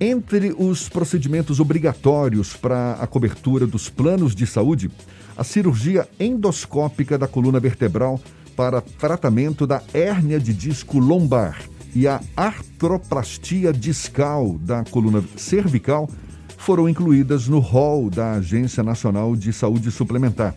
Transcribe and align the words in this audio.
Entre 0.00 0.54
os 0.56 0.88
procedimentos 0.88 1.58
obrigatórios 1.58 2.54
para 2.54 2.92
a 2.92 3.06
cobertura 3.06 3.66
dos 3.66 3.90
planos 3.90 4.32
de 4.32 4.46
saúde, 4.46 4.88
a 5.36 5.42
cirurgia 5.42 6.08
endoscópica 6.20 7.18
da 7.18 7.26
coluna 7.26 7.58
vertebral 7.58 8.20
para 8.54 8.80
tratamento 8.80 9.66
da 9.66 9.82
hérnia 9.92 10.38
de 10.38 10.54
disco 10.54 11.00
lombar 11.00 11.60
e 11.96 12.06
a 12.06 12.20
artroplastia 12.36 13.72
discal 13.72 14.56
da 14.60 14.84
coluna 14.84 15.22
cervical 15.36 16.08
foram 16.56 16.88
incluídas 16.88 17.48
no 17.48 17.58
rol 17.58 18.08
da 18.08 18.34
Agência 18.34 18.84
Nacional 18.84 19.34
de 19.34 19.52
Saúde 19.52 19.90
Suplementar. 19.90 20.54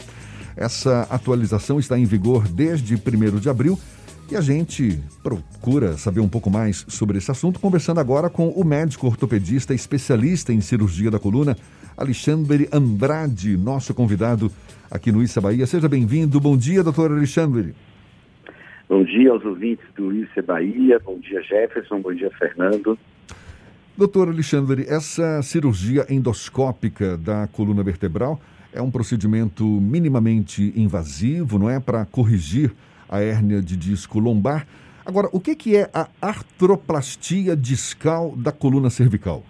Essa 0.56 1.08
atualização 1.10 1.80
está 1.80 1.98
em 1.98 2.06
vigor 2.06 2.48
desde 2.48 2.94
1 2.94 3.40
de 3.40 3.50
abril 3.50 3.80
e 4.32 4.36
a 4.38 4.40
gente 4.40 4.98
procura 5.22 5.98
saber 5.98 6.22
um 6.22 6.30
pouco 6.30 6.50
mais 6.50 6.86
sobre 6.88 7.18
esse 7.18 7.30
assunto, 7.30 7.60
conversando 7.60 8.00
agora 8.00 8.30
com 8.30 8.48
o 8.48 8.64
médico 8.64 9.06
ortopedista 9.06 9.74
especialista 9.74 10.54
em 10.54 10.62
cirurgia 10.62 11.12
da 11.12 11.20
coluna, 11.20 11.58
Alexandre 11.98 12.70
Andrade, 12.72 13.58
nosso 13.58 13.94
convidado 13.94 14.50
aqui 14.90 15.12
no 15.12 15.22
Issa 15.22 15.42
Bahia. 15.42 15.68
Seja 15.68 15.90
bem-vindo. 15.90 16.40
Bom 16.40 16.56
dia, 16.56 16.82
doutor 16.82 17.12
Alexandre. 17.12 17.76
Bom 18.88 19.04
dia 19.04 19.32
aos 19.32 19.44
ouvintes 19.44 19.86
do 19.98 20.16
Issa 20.16 20.42
Bahia. 20.42 20.98
Bom 21.04 21.20
dia, 21.20 21.42
Jefferson. 21.44 22.00
Bom 22.00 22.14
dia, 22.14 22.32
Fernando. 22.40 22.98
Doutor 23.98 24.30
Alexandre, 24.30 24.86
essa 24.88 25.42
cirurgia 25.42 26.06
endoscópica 26.10 27.18
da 27.18 27.48
coluna 27.48 27.84
vertebral 27.84 28.40
é 28.72 28.82
um 28.82 28.90
procedimento 28.90 29.66
minimamente 29.66 30.72
invasivo, 30.74 31.60
não 31.60 31.70
é? 31.70 31.82
Para 31.82 32.06
corrigir 32.06 32.72
a 33.12 33.22
hérnia 33.22 33.62
de 33.62 33.76
disco 33.76 34.18
lombar. 34.18 34.66
Agora, 35.06 35.28
o 35.34 35.40
que, 35.40 35.56
que 35.56 35.76
é 35.76 35.90
a 35.94 36.08
artroplastia 36.22 37.56
discal 37.56 38.34
da 38.38 38.52
coluna 38.52 38.90
cervical? 38.90 39.44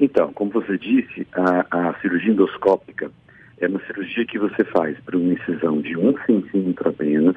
Então, 0.00 0.32
como 0.32 0.50
você 0.50 0.78
disse, 0.78 1.26
a, 1.32 1.90
a 1.90 2.00
cirurgia 2.00 2.32
endoscópica 2.32 3.12
é 3.58 3.68
uma 3.68 3.80
cirurgia 3.86 4.24
que 4.24 4.38
você 4.38 4.64
faz 4.64 4.98
para 5.00 5.18
uma 5.18 5.34
incisão 5.34 5.82
de 5.82 5.96
um 5.96 6.16
centímetro 6.24 6.88
apenas, 6.88 7.36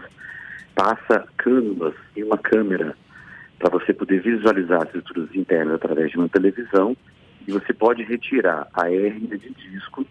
passa 0.74 1.28
cânulas 1.36 1.94
em 2.16 2.24
uma 2.24 2.38
câmera 2.38 2.96
para 3.60 3.70
você 3.70 3.94
poder 3.94 4.22
visualizar 4.22 4.82
as 4.82 4.88
estruturas 4.88 5.36
internas 5.36 5.76
através 5.76 6.12
de 6.12 6.18
uma 6.18 6.30
televisão 6.30 6.96
e 7.46 7.52
você 7.52 7.74
pode 7.74 8.04
retirar 8.04 8.68
a 8.74 8.90
hérnia 8.90 9.38
de 9.38 9.50
disco 9.50 10.06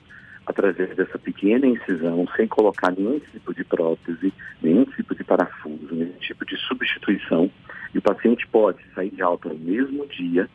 através 0.46 0.94
dessa 0.96 1.18
pequena 1.18 1.66
incisão, 1.66 2.26
sem 2.36 2.46
colocar 2.46 2.92
nenhum 2.92 3.18
tipo 3.18 3.54
de 3.54 3.64
prótese, 3.64 4.32
nenhum 4.60 4.84
tipo 4.84 5.14
de 5.14 5.24
parafuso, 5.24 5.88
nenhum 5.94 6.12
tipo 6.20 6.44
de 6.44 6.56
substituição. 6.56 7.50
E 7.94 7.98
o 7.98 8.02
paciente 8.02 8.46
pode 8.48 8.82
sair 8.94 9.10
de 9.10 9.22
alta 9.22 9.48
no 9.48 9.58
mesmo 9.58 10.06
dia, 10.06 10.48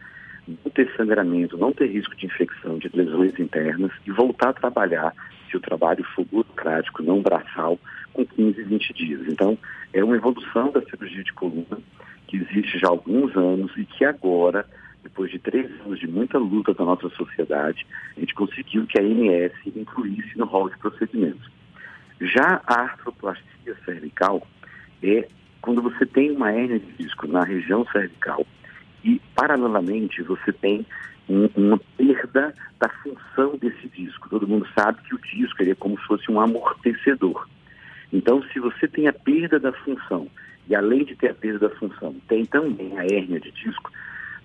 não 0.47 0.71
ter 0.71 0.91
sangramento, 0.95 1.57
não 1.57 1.71
ter 1.71 1.87
risco 1.87 2.15
de 2.15 2.25
infecção, 2.25 2.77
de 2.77 2.89
lesões 2.93 3.37
internas 3.39 3.91
e 4.05 4.11
voltar 4.11 4.49
a 4.49 4.53
trabalhar, 4.53 5.13
se 5.49 5.55
o 5.55 5.59
trabalho 5.59 6.03
for 6.15 6.25
burocrático, 6.25 7.03
não 7.03 7.21
braçal, 7.21 7.79
com 8.13 8.25
15, 8.25 8.63
20 8.63 8.93
dias. 8.93 9.21
Então, 9.27 9.57
é 9.93 10.03
uma 10.03 10.15
evolução 10.15 10.71
da 10.71 10.81
cirurgia 10.81 11.23
de 11.23 11.33
coluna 11.33 11.77
que 12.27 12.37
existe 12.37 12.79
já 12.79 12.87
há 12.87 12.91
alguns 12.91 13.35
anos 13.35 13.71
e 13.77 13.85
que 13.85 14.03
agora 14.03 14.65
depois 15.03 15.31
de 15.31 15.39
três 15.39 15.69
anos 15.81 15.99
de 15.99 16.07
muita 16.07 16.37
luta 16.37 16.73
da 16.73 16.83
nossa 16.83 17.09
sociedade, 17.09 17.85
a 18.15 18.19
gente 18.19 18.33
conseguiu 18.33 18.85
que 18.85 18.99
a 18.99 19.03
ANS 19.03 19.53
incluísse 19.75 20.37
no 20.37 20.45
rol 20.45 20.69
de 20.69 20.77
procedimentos. 20.77 21.49
Já 22.19 22.61
a 22.65 22.81
artroplastia 22.81 23.75
cervical 23.85 24.45
é 25.03 25.27
quando 25.61 25.81
você 25.81 26.05
tem 26.05 26.31
uma 26.31 26.51
hérnia 26.51 26.79
de 26.79 26.91
disco 26.93 27.27
na 27.27 27.43
região 27.43 27.85
cervical 27.91 28.45
e, 29.03 29.21
paralelamente, 29.35 30.21
você 30.23 30.51
tem 30.51 30.85
um, 31.29 31.49
uma 31.55 31.79
perda 31.97 32.53
da 32.79 32.89
função 32.89 33.57
desse 33.57 33.87
disco. 33.89 34.29
Todo 34.29 34.47
mundo 34.47 34.67
sabe 34.77 35.01
que 35.03 35.15
o 35.15 35.19
disco 35.19 35.61
é 35.63 35.75
como 35.75 35.99
se 35.99 36.05
fosse 36.05 36.31
um 36.31 36.39
amortecedor. 36.39 37.47
Então, 38.11 38.41
se 38.53 38.59
você 38.59 38.87
tem 38.87 39.07
a 39.07 39.13
perda 39.13 39.59
da 39.59 39.71
função 39.73 40.27
e, 40.67 40.75
além 40.75 41.03
de 41.03 41.15
ter 41.15 41.29
a 41.29 41.33
perda 41.33 41.69
da 41.69 41.75
função, 41.75 42.15
tem 42.27 42.45
também 42.45 42.97
a 42.97 43.03
hérnia 43.03 43.39
de 43.39 43.51
disco, 43.51 43.91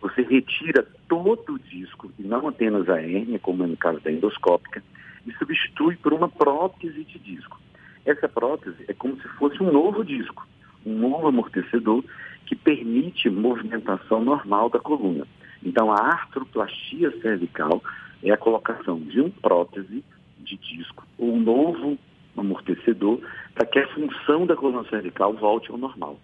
você 0.03 0.23
retira 0.23 0.85
todo 1.09 1.55
o 1.55 1.59
disco, 1.59 2.11
e 2.19 2.23
não 2.25 2.49
apenas 2.49 2.89
a 2.89 3.01
hérnia, 3.01 3.39
como 3.39 3.63
é 3.63 3.67
no 3.69 3.77
caso 3.77 4.01
da 4.01 4.11
endoscópica, 4.11 4.83
e 5.25 5.33
substitui 5.35 5.97
por 5.97 6.13
uma 6.13 6.29
prótese 6.29 7.05
de 7.05 7.19
disco. 7.21 7.61
Essa 8.05 8.29
prótese 8.29 8.85
é 8.89 8.93
como 8.93 9.17
se 9.21 9.29
fosse 9.39 9.63
um 9.63 9.71
novo 9.71 10.05
disco, 10.05 10.45
um 10.85 10.99
novo 10.99 11.29
amortecedor 11.29 12.05
que 12.47 12.57
permite 12.57 13.31
movimentação 13.31 14.25
normal 14.25 14.69
da 14.69 14.81
coluna. 14.81 15.25
Então, 15.65 15.93
a 15.93 15.97
artroplastia 15.97 17.13
cervical 17.21 17.81
é 18.25 18.33
a 18.33 18.37
colocação 18.37 18.99
de 18.99 19.21
um 19.21 19.31
prótese 19.31 20.05
de 20.41 20.57
disco 20.57 21.07
ou 21.17 21.33
um 21.35 21.41
novo 21.41 21.97
amortecedor 22.37 23.21
para 23.55 23.67
que 23.67 23.79
a 23.79 23.89
função 23.95 24.47
da 24.47 24.57
coluna 24.57 24.85
cervical 24.89 25.33
volte 25.35 25.71
ao 25.71 25.79
normal. 25.79 26.19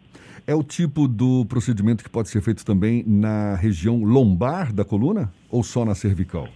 É 0.49 0.55
o 0.55 0.63
tipo 0.63 1.07
do 1.07 1.45
procedimento 1.45 2.03
que 2.03 2.09
pode 2.09 2.31
ser 2.31 2.41
feito 2.41 2.65
também 2.65 3.05
na 3.07 3.55
região 3.55 4.03
lombar 4.03 4.73
da 4.73 4.83
coluna 4.83 5.31
ou 5.51 5.63
só 5.63 5.85
na 5.85 5.95
cervical? 5.95 6.49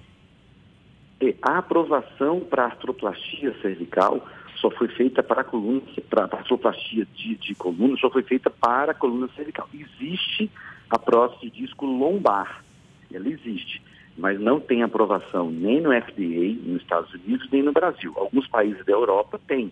A 1.43 1.59
aprovação 1.59 2.41
para 2.41 2.65
artroplastia 2.65 3.55
cervical 3.61 4.27
só 4.57 4.71
foi 4.71 4.89
feita 4.89 5.23
para 5.23 5.43
a 5.43 5.45
coluna, 5.45 5.83
para 6.09 6.23
artroplastia 6.23 7.07
de, 7.15 7.35
de 7.35 7.55
coluna, 7.55 7.95
só 7.99 8.09
foi 8.09 8.23
feita 8.23 8.49
para 8.49 8.93
a 8.93 8.95
coluna 8.95 9.29
cervical. 9.37 9.69
Existe 9.75 10.51
a 10.89 10.99
prótese 10.99 11.51
de 11.51 11.61
disco 11.61 11.85
lombar, 11.85 12.65
ela 13.13 13.29
existe, 13.29 13.83
mas 14.17 14.41
não 14.41 14.59
tem 14.59 14.83
aprovação 14.83 15.51
nem 15.51 15.83
no 15.83 15.91
FDA, 15.91 16.57
nos 16.65 16.81
Estados 16.81 17.13
Unidos, 17.13 17.47
nem 17.53 17.63
no 17.63 17.73
Brasil. 17.73 18.15
Alguns 18.17 18.49
países 18.49 18.83
da 18.87 18.93
Europa 18.93 19.39
têm. 19.47 19.71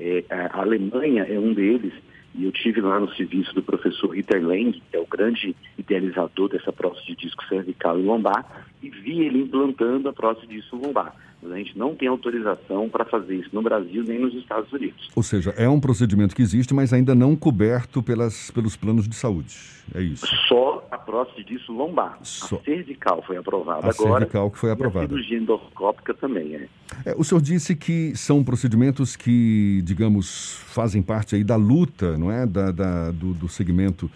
É, 0.00 0.24
a 0.28 0.62
Alemanha 0.62 1.22
é 1.22 1.38
um 1.38 1.54
deles, 1.54 1.94
e 2.36 2.44
eu 2.44 2.52
tive 2.52 2.80
lá 2.82 3.00
no 3.00 3.10
serviço 3.14 3.54
do 3.54 3.62
professor 3.62 4.10
Ritter 4.10 4.44
Lang, 4.44 4.72
que 4.72 4.96
é 4.96 5.00
o 5.00 5.06
grande 5.06 5.56
idealizador 5.78 6.50
dessa 6.50 6.72
prótese 6.72 7.06
de 7.06 7.16
disco 7.16 7.42
cervical 7.48 7.98
e 7.98 8.02
lombar, 8.02 8.66
e 8.82 8.90
vi 8.90 9.22
ele 9.22 9.40
implantando 9.42 10.08
a 10.08 10.12
prótese 10.12 10.46
de 10.46 10.56
disco 10.56 10.76
lombar. 10.76 11.14
Mas 11.46 11.52
a 11.52 11.58
gente 11.58 11.78
não 11.78 11.94
tem 11.94 12.08
autorização 12.08 12.88
para 12.88 13.04
fazer 13.04 13.36
isso 13.36 13.50
no 13.52 13.62
Brasil 13.62 14.02
nem 14.02 14.18
nos 14.18 14.34
Estados 14.34 14.72
Unidos. 14.72 15.08
Ou 15.14 15.22
seja, 15.22 15.50
é 15.56 15.68
um 15.68 15.78
procedimento 15.78 16.34
que 16.34 16.42
existe, 16.42 16.74
mas 16.74 16.92
ainda 16.92 17.14
não 17.14 17.36
coberto 17.36 18.02
pelas, 18.02 18.50
pelos 18.50 18.76
planos 18.76 19.08
de 19.08 19.14
saúde. 19.14 19.56
É 19.94 20.02
isso. 20.02 20.26
Só 20.48 20.86
a 20.90 20.98
prótese 20.98 21.44
disso 21.44 21.72
lombar. 21.72 22.18
Só. 22.22 22.56
A 22.56 22.60
cervical 22.64 23.22
foi 23.24 23.36
aprovada 23.36 23.86
a 23.86 23.90
agora. 23.90 24.16
A 24.16 24.18
cervical 24.18 24.50
que 24.50 24.58
foi 24.58 24.70
aprovada. 24.72 25.06
a 25.06 25.08
cirurgia 25.08 25.38
endoscópica 25.38 26.12
também 26.14 26.56
é. 26.56 26.68
é. 27.04 27.14
O 27.16 27.22
senhor 27.22 27.40
disse 27.40 27.76
que 27.76 28.16
são 28.16 28.42
procedimentos 28.42 29.14
que, 29.14 29.80
digamos, 29.84 30.58
fazem 30.66 31.00
parte 31.00 31.36
aí 31.36 31.44
da 31.44 31.56
luta, 31.56 32.18
não 32.18 32.32
é, 32.32 32.44
da, 32.44 32.72
da 32.72 33.10
do, 33.12 33.32
do 33.32 33.48
segmento 33.48 34.10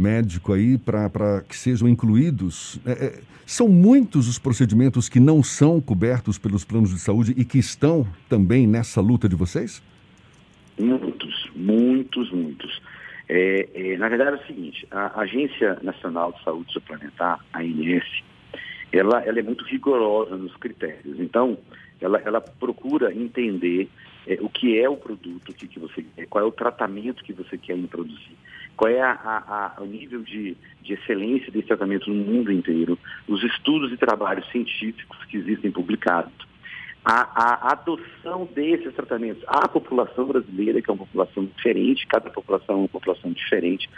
médico 0.00 0.52
aí 0.52 0.78
para 0.78 1.42
que 1.48 1.56
sejam 1.56 1.88
incluídos. 1.88 2.80
É, 2.86 2.92
é, 2.92 3.20
são 3.46 3.68
muitos 3.68 4.28
os 4.28 4.38
procedimentos 4.38 5.08
que 5.08 5.20
não 5.20 5.42
são 5.42 5.80
cobertos 5.80 6.38
pelos 6.38 6.64
planos 6.64 6.90
de 6.90 6.98
saúde 6.98 7.34
e 7.36 7.44
que 7.44 7.58
estão 7.58 8.06
também 8.28 8.66
nessa 8.66 9.00
luta 9.00 9.28
de 9.28 9.36
vocês? 9.36 9.82
Muitos, 10.78 11.50
muitos, 11.54 12.30
muitos. 12.32 12.80
É, 13.28 13.68
é, 13.74 13.96
na 13.96 14.08
verdade 14.08 14.38
é 14.38 14.42
o 14.42 14.46
seguinte, 14.46 14.86
a 14.90 15.20
Agência 15.20 15.78
Nacional 15.82 16.32
de 16.32 16.42
Saúde 16.42 16.72
Suplementar, 16.72 17.38
a 17.52 17.60
ANS, 17.60 18.22
ela, 18.92 19.22
ela 19.22 19.38
é 19.38 19.42
muito 19.42 19.64
rigorosa 19.64 20.36
nos 20.36 20.56
critérios. 20.56 21.20
Então, 21.20 21.58
ela, 22.00 22.18
ela 22.24 22.40
procura 22.40 23.14
entender 23.14 23.88
é, 24.26 24.38
o 24.40 24.48
que 24.48 24.78
é 24.78 24.88
o 24.88 24.96
produto 24.96 25.52
que, 25.52 25.68
que 25.68 25.78
você 25.78 26.02
quer, 26.02 26.26
qual 26.26 26.44
é 26.44 26.46
o 26.46 26.52
tratamento 26.52 27.22
que 27.22 27.32
você 27.32 27.56
quer 27.56 27.76
introduzir, 27.76 28.36
qual 28.80 28.90
é 28.90 29.02
a, 29.02 29.74
a, 29.76 29.82
o 29.82 29.84
nível 29.84 30.22
de, 30.22 30.56
de 30.80 30.94
excelência 30.94 31.52
desse 31.52 31.68
tratamento 31.68 32.08
no 32.08 32.24
mundo 32.24 32.50
inteiro, 32.50 32.98
os 33.28 33.44
estudos 33.44 33.92
e 33.92 33.96
trabalhos 33.98 34.50
científicos 34.50 35.22
que 35.26 35.36
existem 35.36 35.70
publicados, 35.70 36.32
a, 37.04 37.68
a 37.68 37.72
adoção 37.72 38.48
desses 38.54 38.94
tratamentos 38.94 39.44
à 39.46 39.68
população 39.68 40.24
brasileira, 40.24 40.80
que 40.80 40.90
é 40.90 40.94
uma 40.94 41.04
população 41.04 41.44
diferente, 41.44 42.06
cada 42.06 42.30
população 42.30 42.76
é 42.76 42.78
uma 42.78 42.88
população 42.88 43.30
diferente, 43.32 43.90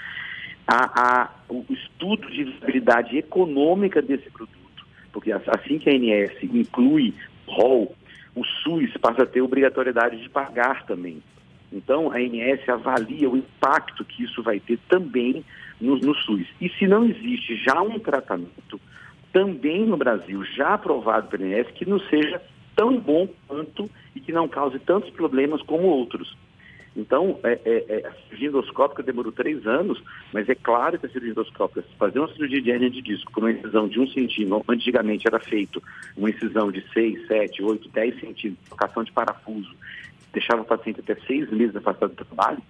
a, 0.66 1.22
a, 1.22 1.30
o 1.48 1.64
estudo 1.70 2.28
de 2.28 2.42
viabilidade 2.42 3.16
econômica 3.16 4.02
desse 4.02 4.28
produto, 4.30 4.84
porque 5.12 5.30
assim 5.30 5.78
que 5.78 5.90
a 5.90 5.92
ANS 5.92 6.42
inclui 6.42 7.14
rol 7.46 7.94
o 8.34 8.44
SUS 8.44 8.90
passa 9.00 9.22
a 9.22 9.26
ter 9.26 9.42
obrigatoriedade 9.42 10.20
de 10.20 10.28
pagar 10.28 10.86
também. 10.86 11.22
Então, 11.72 12.12
a 12.12 12.16
ANS 12.16 12.68
avalia 12.68 13.30
o 13.30 13.36
impacto 13.36 14.04
que 14.04 14.24
isso 14.24 14.42
vai 14.42 14.60
ter 14.60 14.78
também 14.88 15.44
no, 15.80 15.96
no 15.96 16.14
SUS. 16.14 16.46
E 16.60 16.68
se 16.68 16.86
não 16.86 17.04
existe 17.04 17.56
já 17.56 17.80
um 17.80 17.98
tratamento, 17.98 18.80
também 19.32 19.86
no 19.86 19.96
Brasil, 19.96 20.44
já 20.44 20.74
aprovado 20.74 21.28
pela 21.28 21.44
ANS, 21.44 21.70
que 21.72 21.88
não 21.88 21.98
seja 22.00 22.40
tão 22.76 22.98
bom 22.98 23.28
quanto 23.46 23.90
e 24.14 24.20
que 24.20 24.32
não 24.32 24.46
cause 24.48 24.78
tantos 24.78 25.10
problemas 25.10 25.62
como 25.62 25.86
outros. 25.86 26.36
Então, 26.94 27.40
é, 27.42 27.58
é, 27.64 27.84
é, 27.88 28.06
a 28.06 28.12
cirurgia 28.12 28.48
endoscópica 28.48 29.02
demorou 29.02 29.32
três 29.32 29.66
anos, 29.66 30.02
mas 30.32 30.46
é 30.48 30.54
claro 30.54 30.98
que 30.98 31.06
a 31.06 31.08
cirurgia 31.08 31.32
endoscópica, 31.32 31.82
fazer 31.98 32.18
uma 32.18 32.28
cirurgia 32.28 32.60
de 32.60 32.70
hernia 32.70 32.90
de 32.90 33.00
disco 33.00 33.32
por 33.32 33.42
uma 33.42 33.52
incisão 33.52 33.88
de 33.88 33.98
um 33.98 34.06
centímetro, 34.08 34.62
antigamente 34.68 35.26
era 35.26 35.40
feito 35.40 35.82
uma 36.16 36.28
incisão 36.28 36.70
de 36.70 36.84
seis, 36.92 37.26
sete, 37.26 37.62
oito, 37.62 37.88
dez 37.88 38.14
centímetros, 38.20 38.68
trocação 38.68 39.04
de 39.04 39.12
parafuso, 39.12 39.74
deixava 40.32 40.62
o 40.62 40.64
paciente 40.64 41.00
até 41.00 41.14
seis 41.26 41.50
meses 41.50 41.76
afastado 41.76 42.14
do 42.14 42.24
trabalho, 42.24 42.62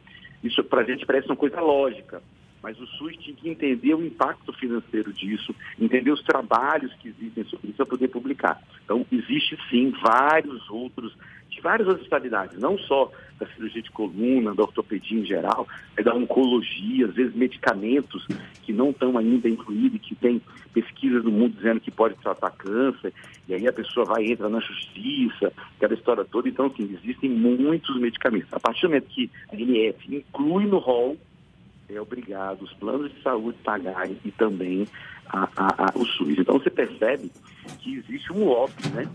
isso 0.43 0.63
para 0.65 0.83
a 0.83 0.85
gente 0.85 1.07
parece 1.07 1.29
uma 1.29 1.37
coisa 1.37 1.61
lógica, 1.61 2.23
mas 2.63 2.79
o 2.81 2.87
SUS 2.87 3.17
tinha 3.17 3.37
que 3.37 3.49
entender 3.49 3.95
o 3.95 4.05
impacto 4.05 4.53
financeiro 4.53 5.13
disso, 5.13 5.55
entender 5.81 6.11
os 6.11 6.23
trabalhos 6.23 6.93
que 6.95 7.09
existem 7.09 7.45
sobre 7.45 7.69
isso 7.69 7.77
para 7.77 7.87
poder 7.87 8.09
publicar. 8.09 8.63
Então, 8.85 9.05
existe 9.11 9.59
sim 9.69 9.93
vários 10.03 10.69
outros 10.71 11.17
de 11.53 11.61
várias 11.61 11.87
outras 11.87 12.05
especialidades, 12.05 12.59
não 12.59 12.79
só 12.79 13.13
da 13.39 13.47
cirurgia 13.47 13.83
de 13.83 13.91
coluna, 13.91 14.55
da 14.55 14.63
ortopedia 14.63 15.21
em 15.21 15.25
geral, 15.25 15.69
é 15.97 16.03
da 16.03 16.15
oncologia, 16.15 17.07
às 17.07 17.15
vezes 17.15 17.35
medicamentos 17.35 18.27
que 18.63 18.73
não 18.73 18.91
estão 18.91 19.19
ainda 19.19 19.49
incluídos, 19.49 20.01
que 20.01 20.15
tem 20.15 20.41
pesquisas 20.73 21.23
no 21.23 21.31
mundo 21.31 21.57
dizendo 21.57 21.81
que 21.81 21.91
pode 21.91 22.15
tratar 22.17 22.51
câncer, 22.53 23.13
e 23.47 23.55
aí 23.55 23.69
a 23.69 23.73
pessoa 23.73 24.07
vai 24.07 24.25
entra 24.25 24.49
na 24.49 24.61
justiça, 24.61 25.53
aquela 25.77 25.95
história 25.95 26.25
toda. 26.25 26.49
Então, 26.49 26.67
assim, 26.67 26.99
existem 27.03 27.29
muitos 27.29 28.01
medicamentos. 28.01 28.53
A 28.53 28.61
partir 28.61 28.83
do 28.83 28.89
momento 28.89 29.09
que 29.09 29.31
a 29.51 29.57
NF 29.57 30.17
inclui 30.17 30.65
no 30.65 30.79
rol, 30.79 31.19
é 31.89 32.01
obrigado 32.01 32.63
os 32.63 32.73
planos 32.75 33.13
de 33.13 33.23
saúde 33.23 33.59
pagarem 33.65 34.19
e 34.25 34.31
também 34.31 34.87
a, 35.27 35.49
a, 35.57 35.85
a, 35.85 35.99
o 35.99 36.07
SUS. 36.07 36.39
Então, 36.39 36.59
você 36.59 36.71
percebe 36.71 37.31
que 37.79 37.97
existe 37.97 38.33
um 38.33 38.45
lobby, 38.45 38.89
né? 38.95 39.09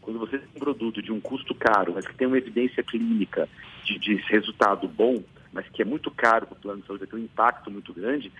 Quando 0.00 0.18
você 0.18 0.38
tem 0.38 0.48
um 0.56 0.60
produto 0.60 1.02
de 1.02 1.12
um 1.12 1.20
custo 1.20 1.54
caro, 1.54 1.92
mas 1.94 2.06
que 2.06 2.14
tem 2.14 2.26
uma 2.26 2.38
evidência 2.38 2.82
clínica 2.82 3.48
de, 3.84 3.98
de 3.98 4.14
resultado 4.14 4.88
bom, 4.88 5.22
mas 5.52 5.68
que 5.68 5.82
é 5.82 5.84
muito 5.84 6.10
caro 6.10 6.46
para 6.46 6.56
o 6.56 6.60
plano 6.60 6.80
de 6.80 6.86
saúde, 6.86 7.06
tem 7.06 7.20
um 7.20 7.24
impacto 7.24 7.70
muito 7.70 7.92
grande, 7.92 8.32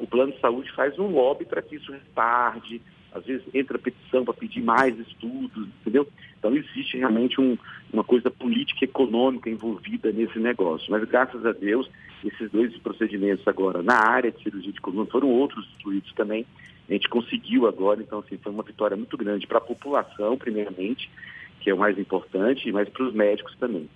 o 0.00 0.06
plano 0.06 0.32
de 0.32 0.40
saúde 0.40 0.72
faz 0.72 0.98
um 0.98 1.08
lobby 1.08 1.44
para 1.44 1.62
que 1.62 1.76
isso 1.76 1.92
retarde, 1.92 2.80
às 3.14 3.24
vezes 3.24 3.46
entra 3.54 3.78
petição 3.78 4.24
para 4.24 4.34
pedir 4.34 4.62
mais 4.62 4.98
estudos, 4.98 5.68
entendeu? 5.80 6.06
Então 6.38 6.54
existe 6.54 6.98
realmente 6.98 7.40
um, 7.40 7.56
uma 7.92 8.02
coisa 8.02 8.30
política 8.30 8.84
e 8.84 8.88
econômica 8.88 9.48
envolvida 9.48 10.10
nesse 10.10 10.38
negócio. 10.38 10.90
Mas 10.90 11.04
graças 11.04 11.46
a 11.46 11.52
Deus, 11.52 11.88
esses 12.24 12.50
dois 12.50 12.76
procedimentos 12.78 13.46
agora 13.46 13.82
na 13.82 13.96
área 13.96 14.32
de 14.32 14.42
cirurgia 14.42 14.72
de 14.72 14.80
coluna 14.80 15.06
foram 15.06 15.30
outros 15.30 15.64
excluídos 15.68 16.12
também, 16.14 16.44
a 16.88 16.92
gente 16.92 17.08
conseguiu 17.08 17.66
agora, 17.66 18.02
então 18.02 18.18
assim, 18.18 18.36
foi 18.36 18.52
uma 18.52 18.62
vitória 18.62 18.96
muito 18.96 19.16
grande 19.16 19.46
para 19.46 19.58
a 19.58 19.60
população, 19.60 20.36
primeiramente, 20.36 21.10
que 21.60 21.70
é 21.70 21.74
o 21.74 21.78
mais 21.78 21.98
importante, 21.98 22.70
mas 22.72 22.88
para 22.88 23.04
os 23.04 23.14
médicos 23.14 23.56
também. 23.56 23.88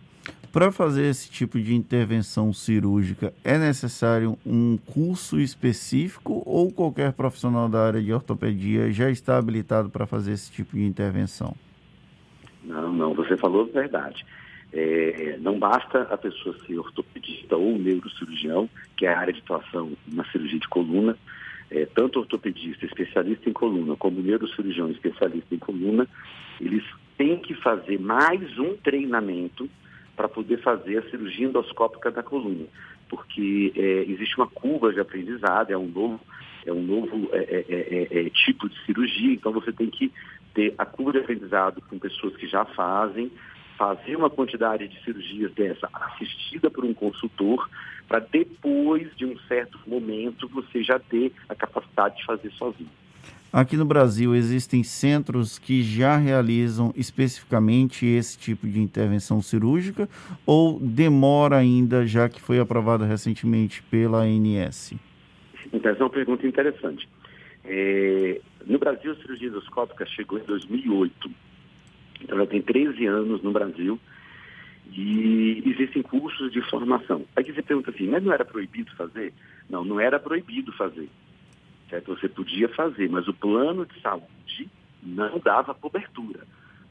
Para 0.53 0.73
fazer 0.73 1.05
esse 1.05 1.31
tipo 1.31 1.61
de 1.61 1.75
intervenção 1.75 2.55
cirúrgica, 2.55 3.35
é 3.45 3.59
necessário 3.59 4.39
um 4.47 4.79
curso 4.79 5.39
específico 5.39 6.43
ou 6.47 6.73
qualquer 6.73 7.13
profissional 7.13 7.69
da 7.69 7.87
área 7.87 8.01
de 8.01 8.13
ortopedia 8.13 8.91
já 8.91 9.11
está 9.11 9.37
habilitado 9.37 9.91
para 9.91 10.07
fazer 10.07 10.33
esse 10.33 10.51
tipo 10.51 10.75
de 10.75 10.85
intervenção? 10.85 11.55
Não, 12.65 12.91
não, 12.93 13.15
você 13.15 13.37
falou 13.37 13.69
a 13.69 13.81
verdade. 13.81 14.25
É, 14.73 15.39
não 15.41 15.59
basta 15.59 16.03
a 16.03 16.17
pessoa 16.17 16.57
ser 16.67 16.79
ortopedista 16.79 17.57
ou 17.57 17.79
neurocirurgião, 17.79 18.71
que 18.97 19.05
é 19.05 19.13
a 19.13 19.19
área 19.19 19.33
de 19.33 19.41
atuação 19.41 19.93
na 20.07 20.25
cirurgia 20.31 20.59
de 20.59 20.69
coluna, 20.69 21.17
é, 21.71 21.85
tanto 21.87 22.21
ortopedista, 22.21 22.87
especialista 22.87 23.51
em 23.51 23.53
coluna, 23.53 23.97
como 23.97 24.23
neurocirurgião, 24.23 24.91
especialista 24.91 25.55
em 25.55 25.59
coluna, 25.59 26.09
eles 26.59 26.85
têm 27.19 27.39
que 27.39 27.55
fazer 27.55 28.01
mais 28.01 28.59
um 28.59 28.77
treinamento 28.77 29.69
para 30.19 30.29
poder 30.29 30.61
fazer 30.63 30.99
a 30.99 31.11
cirurgia 31.11 31.47
endoscópica 31.47 32.11
da 32.11 32.25
coluna, 32.25 32.67
porque 33.09 33.73
é, 33.77 34.11
existe 34.11 34.37
uma 34.37 34.49
curva 34.49 34.93
de 34.93 34.99
aprendizado, 34.99 35.71
é 35.71 35.79
um 35.79 35.87
novo, 35.87 36.21
é 36.67 36.73
um 36.73 36.83
novo 36.83 37.29
é 37.33 37.39
é, 37.39 37.65
é, 37.69 38.27
é, 38.27 38.31
tipo 38.31 38.69
de 38.69 38.77
cirurgia, 38.85 39.35
então 39.35 39.53
você 39.53 39.73
tem 39.73 39.89
que 39.89 40.13
ter 40.53 40.75
a 40.77 40.85
curva 40.85 41.13
de 41.13 41.19
aprendizado 41.19 41.81
com 41.83 42.01
pessoas 42.01 42.37
que 42.37 42.49
já 42.49 42.65
fazem, 42.65 43.31
fazer 43.77 44.17
uma 44.17 44.29
quantidade 44.29 44.89
de 44.89 45.01
cirurgias 45.05 45.53
dessa 45.55 45.89
assistida 45.93 46.69
por 46.69 46.85
um 46.85 46.93
consultor, 46.93 47.71
para 48.09 48.19
depois 48.19 49.15
de 49.15 49.25
um 49.25 49.39
certo 49.47 49.79
momento 49.87 50.49
você 50.49 50.83
já 50.83 50.99
ter 50.99 51.33
a 51.49 51.55
capacidade 51.55 52.17
de 52.17 52.25
fazer 52.25 52.51
sozinho. 52.55 52.91
Aqui 53.51 53.79
no 53.79 53.85
Brasil 53.87 54.35
existem 54.35 54.83
centros 54.83 55.59
que 55.59 55.83
já 55.83 56.19
realizam 56.19 56.93
especificamente 56.95 58.05
esse 58.05 58.39
tipo 58.39 58.67
de 58.67 58.79
intervenção 58.79 59.41
cirúrgica 59.41 60.07
ou 60.45 60.79
demora 60.79 61.57
ainda, 61.57 62.07
já 62.07 62.29
que 62.29 62.43
foi 62.43 62.61
aprovada 62.61 63.07
recentemente 63.07 63.83
pela 63.85 64.19
ANS? 64.19 64.93
Então, 65.73 65.91
essa 65.91 66.01
é 66.01 66.05
uma 66.05 66.11
pergunta 66.11 66.47
interessante. 66.47 67.09
É, 67.65 68.41
no 68.67 68.79
Brasil, 68.79 69.13
a 69.13 69.17
cirurgia 69.17 69.49
endoscópica 69.49 70.05
chegou 70.05 70.39
em 70.39 70.45
2008. 70.45 71.31
Então, 72.23 72.37
ela 72.37 72.47
tem 72.47 72.61
13 72.61 73.07
anos 73.07 73.43
no 73.43 73.51
Brasil 73.51 73.99
e 74.93 75.63
existem 75.67 76.03
cursos 76.03 76.53
de 76.53 76.61
formação. 76.69 77.25
Aí 77.35 77.45
você 77.45 77.63
pergunta 77.63 77.91
assim, 77.91 78.09
mas 78.09 78.23
não 78.23 78.33
era 78.33 78.45
proibido 78.45 78.95
fazer? 78.95 79.33
Não, 79.71 79.85
não 79.85 79.99
era 79.99 80.19
proibido 80.19 80.71
fazer. 80.73 81.09
Certo? 81.89 82.15
Você 82.15 82.29
podia 82.29 82.69
fazer, 82.69 83.09
mas 83.09 83.27
o 83.29 83.35
plano 83.35 83.87
de 83.87 84.01
saúde 84.01 84.69
não 85.03 85.39
dava 85.39 85.75
cobertura. 85.75 86.41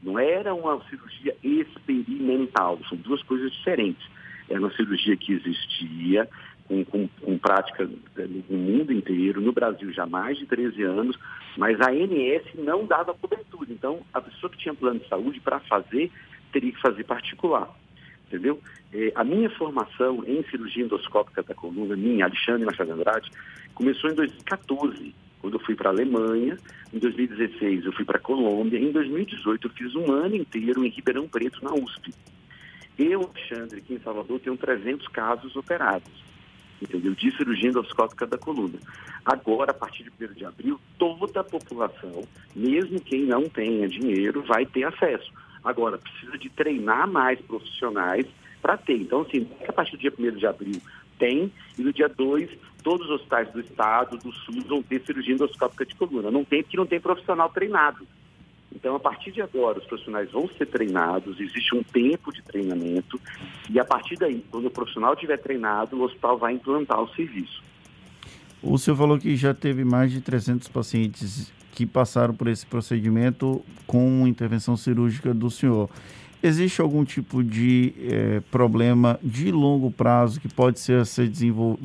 Não 0.02 0.18
era 0.18 0.54
uma 0.54 0.82
cirurgia 0.88 1.36
experimental, 1.42 2.78
são 2.88 2.96
duas 2.98 3.22
coisas 3.22 3.52
diferentes. 3.52 4.04
Era 4.48 4.60
uma 4.60 4.72
cirurgia 4.72 5.16
que 5.16 5.32
existia, 5.32 6.28
com, 6.66 6.84
com, 6.84 7.08
com 7.20 7.38
prática 7.38 7.88
no 8.48 8.56
mundo 8.56 8.92
inteiro, 8.92 9.40
no 9.40 9.52
Brasil 9.52 9.92
já 9.92 10.04
há 10.04 10.06
mais 10.06 10.38
de 10.38 10.46
13 10.46 10.82
anos, 10.82 11.18
mas 11.56 11.80
a 11.80 11.90
ANS 11.90 12.44
não 12.54 12.86
dava 12.86 13.14
cobertura. 13.14 13.70
Então, 13.70 14.00
a 14.12 14.20
pessoa 14.20 14.50
que 14.50 14.58
tinha 14.58 14.74
plano 14.74 15.00
de 15.00 15.08
saúde, 15.08 15.40
para 15.40 15.60
fazer, 15.60 16.10
teria 16.52 16.72
que 16.72 16.80
fazer 16.80 17.04
particular 17.04 17.68
entendeu? 18.28 18.60
É, 18.92 19.12
a 19.14 19.24
minha 19.24 19.50
formação 19.50 20.22
em 20.26 20.42
cirurgia 20.44 20.84
endoscópica 20.84 21.42
da 21.42 21.54
coluna, 21.54 21.96
minha, 21.96 22.26
Alexandre 22.26 22.64
Machado 22.64 22.92
Andrade, 22.92 23.30
começou 23.74 24.10
em 24.10 24.14
2014, 24.14 25.14
quando 25.40 25.54
eu 25.54 25.60
fui 25.60 25.74
para 25.74 25.88
a 25.88 25.92
Alemanha, 25.92 26.58
em 26.92 26.98
2016 26.98 27.86
eu 27.86 27.92
fui 27.92 28.04
para 28.04 28.18
a 28.18 28.20
Colômbia, 28.20 28.78
em 28.78 28.92
2018 28.92 29.66
eu 29.66 29.72
fiz 29.72 29.94
um 29.94 30.12
ano 30.12 30.36
inteiro 30.36 30.84
em 30.84 30.90
Ribeirão 30.90 31.26
Preto, 31.26 31.64
na 31.64 31.72
USP. 31.72 32.14
Eu, 32.98 33.22
Alexandre, 33.22 33.78
aqui 33.78 33.94
em 33.94 34.00
Salvador, 34.00 34.40
tenho 34.40 34.56
300 34.56 35.06
casos 35.08 35.54
operados, 35.54 36.10
entendeu? 36.82 37.14
De 37.14 37.36
cirurgia 37.36 37.70
endoscópica 37.70 38.26
da 38.26 38.36
coluna. 38.36 38.78
Agora, 39.24 39.70
a 39.70 39.74
partir 39.74 40.04
de 40.04 40.24
1 40.24 40.32
de 40.32 40.44
abril, 40.44 40.80
toda 40.98 41.40
a 41.40 41.44
população, 41.44 42.22
mesmo 42.56 43.00
quem 43.00 43.24
não 43.24 43.48
tenha 43.48 43.88
dinheiro, 43.88 44.42
vai 44.42 44.66
ter 44.66 44.84
acesso. 44.84 45.32
Agora, 45.62 45.98
precisa 45.98 46.38
de 46.38 46.48
treinar 46.50 47.08
mais 47.08 47.40
profissionais 47.40 48.26
para 48.60 48.76
ter. 48.76 48.96
Então, 48.96 49.22
assim, 49.22 49.46
a 49.66 49.72
partir 49.72 49.92
do 49.92 49.98
dia 49.98 50.12
1 50.16 50.36
de 50.36 50.46
abril 50.46 50.80
tem, 51.18 51.52
e 51.76 51.82
no 51.82 51.92
dia 51.92 52.08
2, 52.08 52.50
todos 52.82 53.06
os 53.06 53.14
hospitais 53.14 53.50
do 53.52 53.60
Estado, 53.60 54.16
do 54.18 54.32
SUS, 54.32 54.64
vão 54.66 54.82
ter 54.82 55.02
cirurgia 55.04 55.34
endoscópica 55.34 55.84
de 55.84 55.94
coluna. 55.94 56.30
Não 56.30 56.44
tem 56.44 56.62
porque 56.62 56.76
não 56.76 56.86
tem 56.86 57.00
profissional 57.00 57.48
treinado. 57.50 58.06
Então, 58.74 58.94
a 58.94 59.00
partir 59.00 59.32
de 59.32 59.40
agora, 59.40 59.78
os 59.78 59.86
profissionais 59.86 60.30
vão 60.30 60.48
ser 60.48 60.66
treinados, 60.66 61.40
existe 61.40 61.74
um 61.74 61.82
tempo 61.82 62.32
de 62.32 62.42
treinamento, 62.42 63.20
e 63.68 63.80
a 63.80 63.84
partir 63.84 64.16
daí, 64.16 64.44
quando 64.50 64.66
o 64.66 64.70
profissional 64.70 65.14
estiver 65.14 65.38
treinado, 65.38 65.96
o 65.96 66.02
hospital 66.02 66.38
vai 66.38 66.52
implantar 66.52 67.00
o 67.00 67.08
serviço. 67.14 67.62
O 68.62 68.76
senhor 68.76 68.96
falou 68.96 69.18
que 69.18 69.36
já 69.36 69.54
teve 69.54 69.84
mais 69.84 70.12
de 70.12 70.20
300 70.20 70.68
pacientes 70.68 71.52
que 71.72 71.86
passaram 71.86 72.34
por 72.34 72.48
esse 72.48 72.66
procedimento 72.66 73.64
com 73.86 74.26
intervenção 74.26 74.76
cirúrgica 74.76 75.32
do 75.32 75.50
senhor. 75.50 75.88
Existe 76.40 76.80
algum 76.80 77.04
tipo 77.04 77.42
de 77.42 77.92
eh, 77.98 78.42
problema 78.48 79.18
de 79.20 79.50
longo 79.50 79.90
prazo 79.90 80.40
que 80.40 80.48
pode 80.48 80.78
ser, 80.78 81.04
ser 81.04 81.28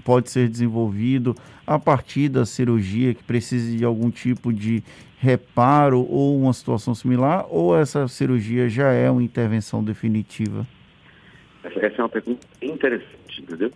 pode 0.06 0.30
ser 0.30 0.48
desenvolvido 0.48 1.36
a 1.66 1.80
partir 1.80 2.30
da 2.30 2.46
cirurgia, 2.46 3.16
que 3.16 3.24
precise 3.24 3.76
de 3.76 3.84
algum 3.84 4.12
tipo 4.12 4.54
de 4.54 4.84
reparo 5.18 6.02
ou 6.08 6.40
uma 6.40 6.54
situação 6.54 6.94
similar, 6.94 7.48
ou 7.50 7.76
essa 7.76 8.08
cirurgia 8.08 8.70
já 8.70 8.92
é 8.92 9.10
uma 9.10 9.24
intervenção 9.24 9.84
definitiva? 9.84 10.68
Essa 11.64 11.80
é 11.80 12.04
uma 12.04 12.10
pergunta 12.10 12.46
interessante, 12.62 13.42
entendeu? 13.42 13.72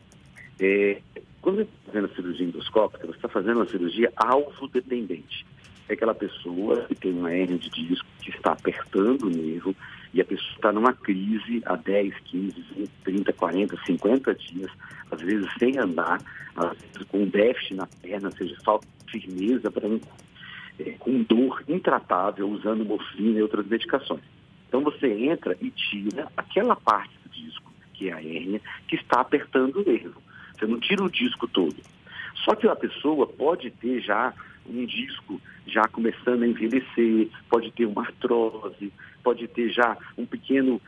É, 0.59 1.01
quando 1.41 1.55
você 1.55 1.61
está 1.63 1.91
fazendo 1.91 2.05
a 2.05 2.15
cirurgia 2.15 2.45
endoscópica, 2.45 3.07
você 3.07 3.15
está 3.15 3.29
fazendo 3.29 3.55
uma 3.55 3.67
cirurgia 3.67 4.11
alvo-dependente 4.15 5.45
é 5.89 5.93
aquela 5.93 6.13
pessoa 6.13 6.85
que 6.85 6.95
tem 6.95 7.11
uma 7.11 7.33
hernia 7.33 7.57
de 7.57 7.69
disco 7.69 8.07
que 8.21 8.29
está 8.29 8.51
apertando 8.51 9.23
o 9.23 9.29
nervo 9.29 9.75
e 10.13 10.21
a 10.21 10.25
pessoa 10.25 10.51
está 10.55 10.71
numa 10.71 10.93
crise 10.93 11.61
há 11.65 11.75
10, 11.75 12.13
15, 12.25 12.65
20, 12.75 12.89
30, 13.03 13.33
40, 13.33 13.77
50 13.85 14.35
dias, 14.35 14.71
às 15.11 15.21
vezes 15.21 15.47
sem 15.59 15.77
andar, 15.77 16.21
às 16.55 16.77
vezes 16.77 17.07
com 17.09 17.25
déficit 17.25 17.75
na 17.75 17.87
perna, 18.01 18.31
seja, 18.31 18.55
falta 18.63 18.87
firmeza, 19.09 19.71
para 19.71 19.87
é, 20.79 20.91
com 20.99 21.23
dor 21.23 21.63
intratável, 21.67 22.49
usando 22.49 22.85
morfina 22.85 23.39
e 23.39 23.41
outras 23.41 23.65
medicações. 23.67 24.23
Então 24.67 24.81
você 24.81 25.07
entra 25.07 25.57
e 25.61 25.71
tira 25.71 26.27
aquela 26.35 26.75
parte 26.75 27.13
do 27.23 27.29
disco 27.29 27.71
que 27.93 28.09
é 28.09 28.13
a 28.13 28.17
hérnia, 28.17 28.61
que 28.87 28.95
está 28.95 29.21
apertando 29.21 29.77
o 29.77 29.83
nervo. 29.83 30.21
Você 30.57 30.67
não 30.67 30.79
tira 30.79 31.03
o 31.03 31.09
disco 31.09 31.47
todo. 31.47 31.75
Só 32.43 32.55
que 32.55 32.67
a 32.67 32.75
pessoa 32.75 33.25
pode 33.25 33.71
ter 33.71 34.01
já 34.01 34.33
um 34.69 34.85
disco 34.85 35.41
já 35.65 35.87
começando 35.87 36.43
a 36.43 36.47
envelhecer, 36.47 37.29
pode 37.49 37.71
ter 37.71 37.85
uma 37.85 38.03
artrose, 38.03 38.91
pode 39.23 39.47
ter 39.47 39.69
já 39.69 39.97
um 40.17 40.25
pequeno 40.25 40.81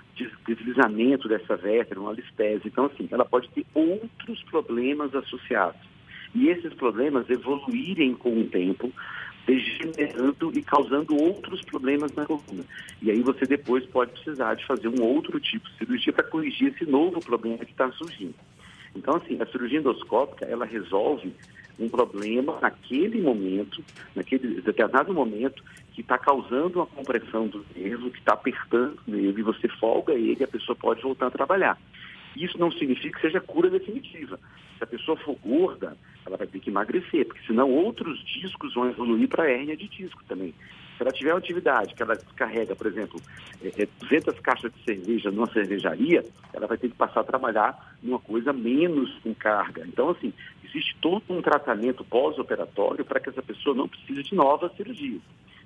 deslizamento 0.46 1.28
dessa 1.28 1.58
vértebra, 1.58 2.02
uma 2.02 2.14
listese. 2.14 2.64
Então, 2.68 2.86
assim, 2.86 3.08
ela 3.12 3.26
pode 3.26 3.50
ter 3.50 3.66
outros 3.74 4.42
problemas 4.44 5.14
associados. 5.14 5.82
E 6.34 6.48
esses 6.48 6.74
problemas 6.74 7.30
evoluírem 7.30 8.14
com 8.14 8.40
o 8.40 8.46
tempo, 8.46 8.92
degenerando 9.46 10.52
e 10.58 10.62
causando 10.62 11.16
outros 11.16 11.62
problemas 11.64 12.14
na 12.14 12.26
coluna. 12.26 12.64
E 13.02 13.10
aí 13.10 13.22
você 13.22 13.46
depois 13.46 13.86
pode 13.88 14.12
precisar 14.12 14.54
de 14.54 14.66
fazer 14.66 14.88
um 14.88 15.02
outro 15.02 15.40
tipo 15.40 15.68
de 15.70 15.78
cirurgia 15.78 16.14
para 16.14 16.24
corrigir 16.24 16.74
esse 16.74 16.90
novo 16.90 17.20
problema 17.20 17.66
que 17.66 17.72
está 17.72 17.92
surgindo. 17.94 18.36
Então, 19.00 19.16
assim, 19.16 19.42
a 19.42 19.46
cirurgia 19.46 19.80
endoscópica, 19.80 20.46
ela 20.46 20.66
resolve 20.66 21.34
um 21.80 21.88
problema 21.88 22.60
naquele 22.62 23.22
momento, 23.22 23.82
naquele 24.14 24.60
determinado 24.62 25.14
momento, 25.14 25.64
que 25.94 26.02
está 26.02 26.18
causando 26.18 26.80
uma 26.80 26.86
compressão 26.86 27.48
do 27.48 27.66
nervo, 27.74 28.12
que 28.12 28.20
está 28.20 28.34
apertando 28.34 29.00
o 29.08 29.12
nervo, 29.12 29.40
e 29.40 29.44
você 29.44 29.70
folga 29.70 30.14
ele 30.14 30.38
e 30.42 30.44
a 30.44 30.48
pessoa 30.48 30.76
pode 30.76 31.02
voltar 31.02 31.28
a 31.28 31.32
trabalhar. 31.32 31.78
Isso 32.36 32.60
não 32.60 32.70
significa 32.72 33.16
que 33.16 33.22
seja 33.22 33.40
cura 33.40 33.70
definitiva. 33.70 34.38
Se 34.78 34.84
a 34.84 34.88
pessoa 34.88 35.18
for 35.18 35.38
gorda, 35.42 35.96
ela 36.26 36.36
vai 36.36 36.46
ter 36.46 36.60
que 36.60 36.70
emagrecer, 36.70 37.26
porque 37.26 37.46
senão 37.48 37.72
outros 37.72 38.20
discos 38.26 38.74
vão 38.74 38.90
evoluir 38.90 39.30
para 39.30 39.50
hérnia 39.50 39.78
de 39.78 39.88
disco 39.88 40.22
também. 40.28 40.54
Se 41.00 41.04
ela 41.04 41.14
tiver 41.14 41.32
uma 41.32 41.40
atividade 41.40 41.96
que 41.96 42.04
ela 42.04 42.14
descarrega, 42.14 42.76
por 42.76 42.86
exemplo, 42.86 43.22
é, 43.64 43.88
200 44.02 44.36
é, 44.36 44.42
caixas 44.42 44.70
de 44.74 44.84
cerveja 44.84 45.32
numa 45.32 45.50
cervejaria, 45.50 46.26
ela 46.52 46.68
vai 46.68 46.78
ter 46.78 46.90
que 46.90 46.96
passar 46.96 47.22
a 47.22 47.24
trabalhar 47.24 47.96
numa 48.04 48.20
coisa 48.20 48.52
menos 48.52 49.18
com 49.20 49.34
carga. 49.34 49.86
Então, 49.88 50.10
assim, 50.10 50.34
existe 50.62 50.98
todo 51.00 51.24
um 51.30 51.42
tratamento 51.42 52.04
pós-operatório 52.04 53.06
para 53.06 53.22
que 53.22 53.30
essa 53.30 53.42
pessoa 53.42 53.74
não 53.74 53.88
precise 53.88 54.24
de 54.24 54.36
novas 54.36 54.76
cirurgias. 54.76 55.22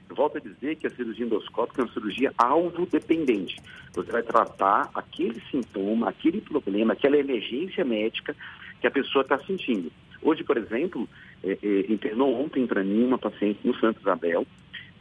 Eu 0.07 0.15
volto 0.15 0.37
a 0.37 0.39
dizer 0.39 0.75
que 0.75 0.85
a 0.85 0.91
cirurgia 0.91 1.25
endoscópica 1.25 1.81
é 1.81 1.85
uma 1.85 1.93
cirurgia 1.93 2.31
alvo-dependente. 2.37 3.55
Você 3.93 4.11
vai 4.11 4.21
tratar 4.21 4.91
aquele 4.93 5.41
sintoma, 5.49 6.09
aquele 6.09 6.41
problema, 6.41 6.93
aquela 6.93 7.17
emergência 7.17 7.83
médica 7.83 8.35
que 8.79 8.85
a 8.85 8.91
pessoa 8.91 9.23
está 9.23 9.39
sentindo. 9.39 9.91
Hoje, 10.21 10.43
por 10.43 10.57
exemplo, 10.57 11.09
é, 11.43 11.57
é, 11.63 11.91
internou 11.91 12.39
ontem 12.39 12.67
para 12.67 12.83
mim 12.83 13.03
uma 13.03 13.17
paciente 13.17 13.59
no 13.63 13.75
Santo 13.79 13.99
Isabel, 13.99 14.45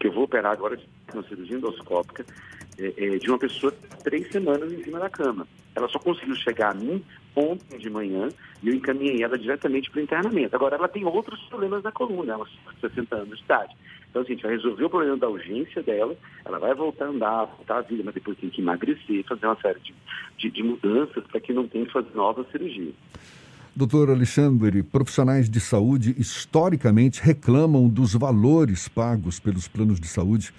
que 0.03 0.09
eu 0.09 0.13
vou 0.13 0.25
operar 0.25 0.51
agora 0.51 0.77
uma 1.15 1.23
cirurgia 1.23 1.57
endoscópica, 1.57 2.27
é, 2.77 2.93
é, 2.97 3.19
de 3.19 3.31
uma 3.31 3.39
pessoa 3.39 3.73
três 4.03 4.29
semanas 4.33 4.73
em 4.73 4.83
cima 4.83 4.99
da 4.99 5.09
cama. 5.09 5.47
Ela 5.77 5.89
só 5.89 5.99
conseguiu 6.01 6.35
chegar 6.35 6.73
a 6.73 6.75
mim 6.75 7.05
ontem 7.37 7.79
de 7.79 7.89
manhã 7.89 8.29
e 8.61 8.69
eu 8.69 8.75
encaminhei 8.75 9.23
ela 9.23 9.39
diretamente 9.39 9.89
para 9.91 10.01
o 10.01 10.03
internamento. 10.03 10.57
Agora, 10.57 10.75
ela 10.75 10.89
tem 10.89 11.05
outros 11.05 11.41
problemas 11.45 11.85
na 11.85 11.93
coluna, 11.93 12.33
ela 12.33 12.45
tem 12.81 12.91
60 12.91 13.15
anos 13.15 13.39
de 13.39 13.45
idade. 13.45 13.77
Então, 14.11 14.23
assim, 14.23 14.33
a 14.33 14.35
gente 14.35 14.43
vai 14.43 14.53
resolver 14.53 14.85
o 14.85 14.91
problema 14.91 15.17
da 15.17 15.29
urgência 15.29 15.83
dela, 15.83 16.17
ela 16.45 16.59
vai 16.59 16.75
voltar 16.75 17.05
a 17.05 17.09
andar, 17.09 17.45
voltar 17.45 17.79
a 17.79 17.83
vida, 17.83 18.03
mas 18.05 18.15
depois 18.15 18.37
tem 18.39 18.51
que 18.51 18.61
emagrecer, 18.61 19.25
fazer 19.25 19.47
uma 19.47 19.57
série 19.61 19.79
de, 19.79 19.95
de, 20.37 20.51
de 20.51 20.63
mudanças 20.65 21.25
para 21.29 21.41
que 21.41 21.53
não 21.53 21.69
tenha 21.69 21.87
que 21.87 21.93
fazer 21.93 22.13
novas 22.13 22.51
cirurgias. 22.51 22.95
Doutor 23.75 24.11
Alexandre, 24.11 24.83
profissionais 24.83 25.49
de 25.49 25.59
saúde 25.59 26.15
historicamente 26.19 27.23
reclamam 27.23 27.89
dos 27.89 28.13
valores 28.13 28.87
pagos 28.87 29.41
pelos 29.41 29.67
planos 29.67 29.99
de 29.99 30.07
saúde 30.07 30.53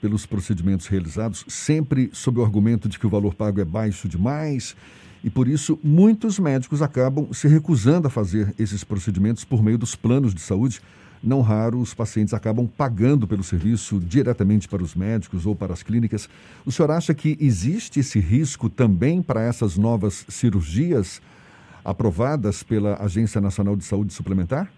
pelos 0.00 0.24
procedimentos 0.24 0.86
realizados, 0.86 1.44
sempre 1.48 2.10
sob 2.12 2.38
o 2.38 2.44
argumento 2.44 2.88
de 2.88 2.96
que 2.96 3.08
o 3.08 3.10
valor 3.10 3.34
pago 3.34 3.60
é 3.60 3.64
baixo 3.64 4.08
demais 4.08 4.76
e 5.24 5.28
por 5.28 5.48
isso 5.48 5.80
muitos 5.82 6.38
médicos 6.38 6.80
acabam 6.80 7.32
se 7.32 7.48
recusando 7.48 8.06
a 8.06 8.10
fazer 8.10 8.54
esses 8.56 8.84
procedimentos 8.84 9.42
por 9.42 9.64
meio 9.64 9.76
dos 9.76 9.96
planos 9.96 10.32
de 10.32 10.40
saúde. 10.40 10.80
Não 11.20 11.40
raro, 11.40 11.80
os 11.80 11.92
pacientes 11.92 12.32
acabam 12.32 12.68
pagando 12.68 13.26
pelo 13.26 13.42
serviço 13.42 13.98
diretamente 13.98 14.68
para 14.68 14.80
os 14.80 14.94
médicos 14.94 15.44
ou 15.44 15.56
para 15.56 15.72
as 15.72 15.82
clínicas. 15.82 16.28
O 16.64 16.70
senhor 16.70 16.92
acha 16.92 17.12
que 17.14 17.36
existe 17.40 17.98
esse 17.98 18.20
risco 18.20 18.70
também 18.70 19.20
para 19.20 19.42
essas 19.42 19.76
novas 19.76 20.24
cirurgias? 20.28 21.20
Aprovadas 21.84 22.62
pela 22.62 23.02
Agência 23.02 23.40
Nacional 23.40 23.76
de 23.76 23.84
Saúde 23.84 24.12
Suplementar? 24.12 24.70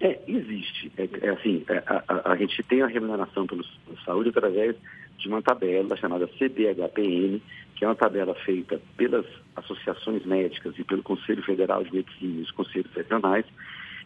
É, 0.00 0.20
existe. 0.26 0.92
É, 0.98 1.08
é 1.22 1.30
assim, 1.30 1.64
é, 1.68 1.82
a, 1.86 2.32
a, 2.32 2.36
gente 2.36 2.62
tem 2.64 2.82
a 2.82 2.86
remuneração 2.86 3.46
pela 3.46 3.62
saúde 4.04 4.28
através 4.28 4.76
de 5.18 5.28
uma 5.28 5.40
tabela 5.40 5.96
chamada 5.96 6.26
CBHPN, 6.26 7.40
que 7.74 7.84
é 7.84 7.88
uma 7.88 7.94
tabela 7.94 8.34
feita 8.34 8.80
pelas 8.96 9.24
associações 9.56 10.24
médicas 10.26 10.74
e 10.78 10.84
pelo 10.84 11.02
Conselho 11.02 11.42
Federal 11.42 11.82
de 11.82 11.94
Medicina 11.94 12.40
e 12.40 12.42
os 12.42 12.50
conselhos 12.50 12.92
regionais, 12.92 13.46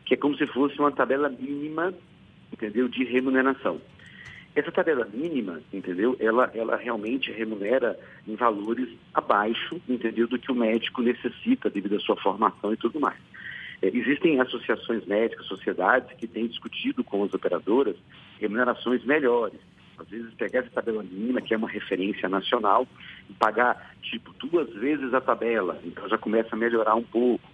que 0.05 0.15
é 0.15 0.17
como 0.17 0.37
se 0.37 0.47
fosse 0.47 0.79
uma 0.79 0.93
tabela 0.93 1.29
mínima, 1.29 1.93
entendeu, 2.53 2.89
de 2.89 3.05
remuneração. 3.05 3.81
Essa 4.59 4.73
tabela 4.73 5.07
mínima, 5.15 5.61
entendeu? 5.73 6.17
Ela, 6.19 6.51
ela 6.53 6.77
realmente 6.77 7.31
remunera 7.31 7.97
em 8.27 8.35
valores 8.35 8.89
abaixo, 9.15 9.81
entendeu? 9.89 10.27
Do 10.27 10.37
que 10.37 10.51
o 10.51 10.55
médico 10.55 11.01
necessita 11.01 11.71
devido 11.71 11.95
à 11.95 12.01
sua 12.01 12.17
formação 12.17 12.73
e 12.73 12.77
tudo 12.77 12.99
mais. 12.99 13.21
É, 13.81 13.87
existem 13.87 14.41
associações 14.41 15.07
médicas, 15.07 15.47
sociedades 15.47 16.13
que 16.19 16.27
têm 16.27 16.49
discutido 16.49 17.05
com 17.05 17.23
as 17.23 17.33
operadoras 17.33 17.95
remunerações 18.41 19.05
melhores. 19.05 19.61
Às 19.97 20.09
vezes 20.09 20.35
pegar 20.35 20.59
essa 20.59 20.71
tabela 20.71 21.05
mínima, 21.05 21.41
que 21.41 21.55
é 21.55 21.57
uma 21.57 21.69
referência 21.69 22.29
nacional, 22.29 22.85
e 23.31 23.35
pagar, 23.35 23.95
tipo, 24.03 24.33
duas 24.45 24.69
vezes 24.75 25.15
a 25.15 25.21
tabela. 25.21 25.81
Então 25.85 26.09
já 26.09 26.19
começa 26.19 26.57
a 26.57 26.59
melhorar 26.59 26.97
um 26.97 27.05
pouco. 27.05 27.49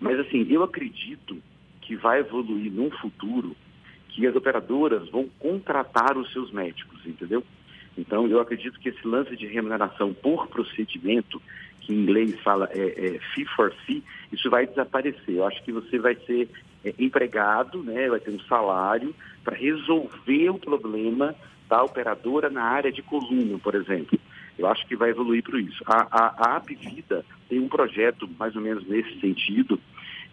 Mas, 0.00 0.18
assim, 0.20 0.46
eu 0.48 0.62
acredito 0.62 1.36
que 1.82 1.96
vai 1.96 2.20
evoluir 2.20 2.72
num 2.72 2.90
futuro 2.92 3.54
que 4.16 4.26
as 4.26 4.34
operadoras 4.34 5.10
vão 5.10 5.28
contratar 5.38 6.16
os 6.16 6.32
seus 6.32 6.50
médicos, 6.50 7.04
entendeu? 7.04 7.44
Então, 7.98 8.26
eu 8.26 8.40
acredito 8.40 8.80
que 8.80 8.88
esse 8.88 9.06
lance 9.06 9.36
de 9.36 9.46
remuneração 9.46 10.14
por 10.14 10.48
procedimento, 10.48 11.40
que 11.82 11.92
em 11.92 11.98
inglês 11.98 12.34
fala 12.40 12.66
é, 12.72 12.78
é, 12.80 13.18
fee 13.34 13.44
for 13.44 13.72
fee, 13.84 14.02
isso 14.32 14.48
vai 14.48 14.66
desaparecer. 14.66 15.36
Eu 15.36 15.46
acho 15.46 15.62
que 15.62 15.70
você 15.70 15.98
vai 15.98 16.14
ser 16.26 16.48
é, 16.82 16.94
empregado, 16.98 17.82
né, 17.82 18.08
vai 18.08 18.18
ter 18.18 18.30
um 18.30 18.40
salário 18.40 19.14
para 19.44 19.54
resolver 19.54 20.48
o 20.48 20.58
problema 20.58 21.34
da 21.68 21.82
operadora 21.82 22.48
na 22.48 22.62
área 22.62 22.90
de 22.90 23.02
coluna, 23.02 23.58
por 23.58 23.74
exemplo. 23.74 24.18
Eu 24.58 24.66
acho 24.66 24.86
que 24.86 24.96
vai 24.96 25.10
evoluir 25.10 25.42
para 25.42 25.60
isso. 25.60 25.84
A, 25.86 26.06
a, 26.10 26.56
a 26.56 26.60
tem 26.60 27.60
um 27.60 27.68
projeto 27.68 28.26
mais 28.38 28.56
ou 28.56 28.62
menos 28.62 28.86
nesse 28.88 29.20
sentido, 29.20 29.78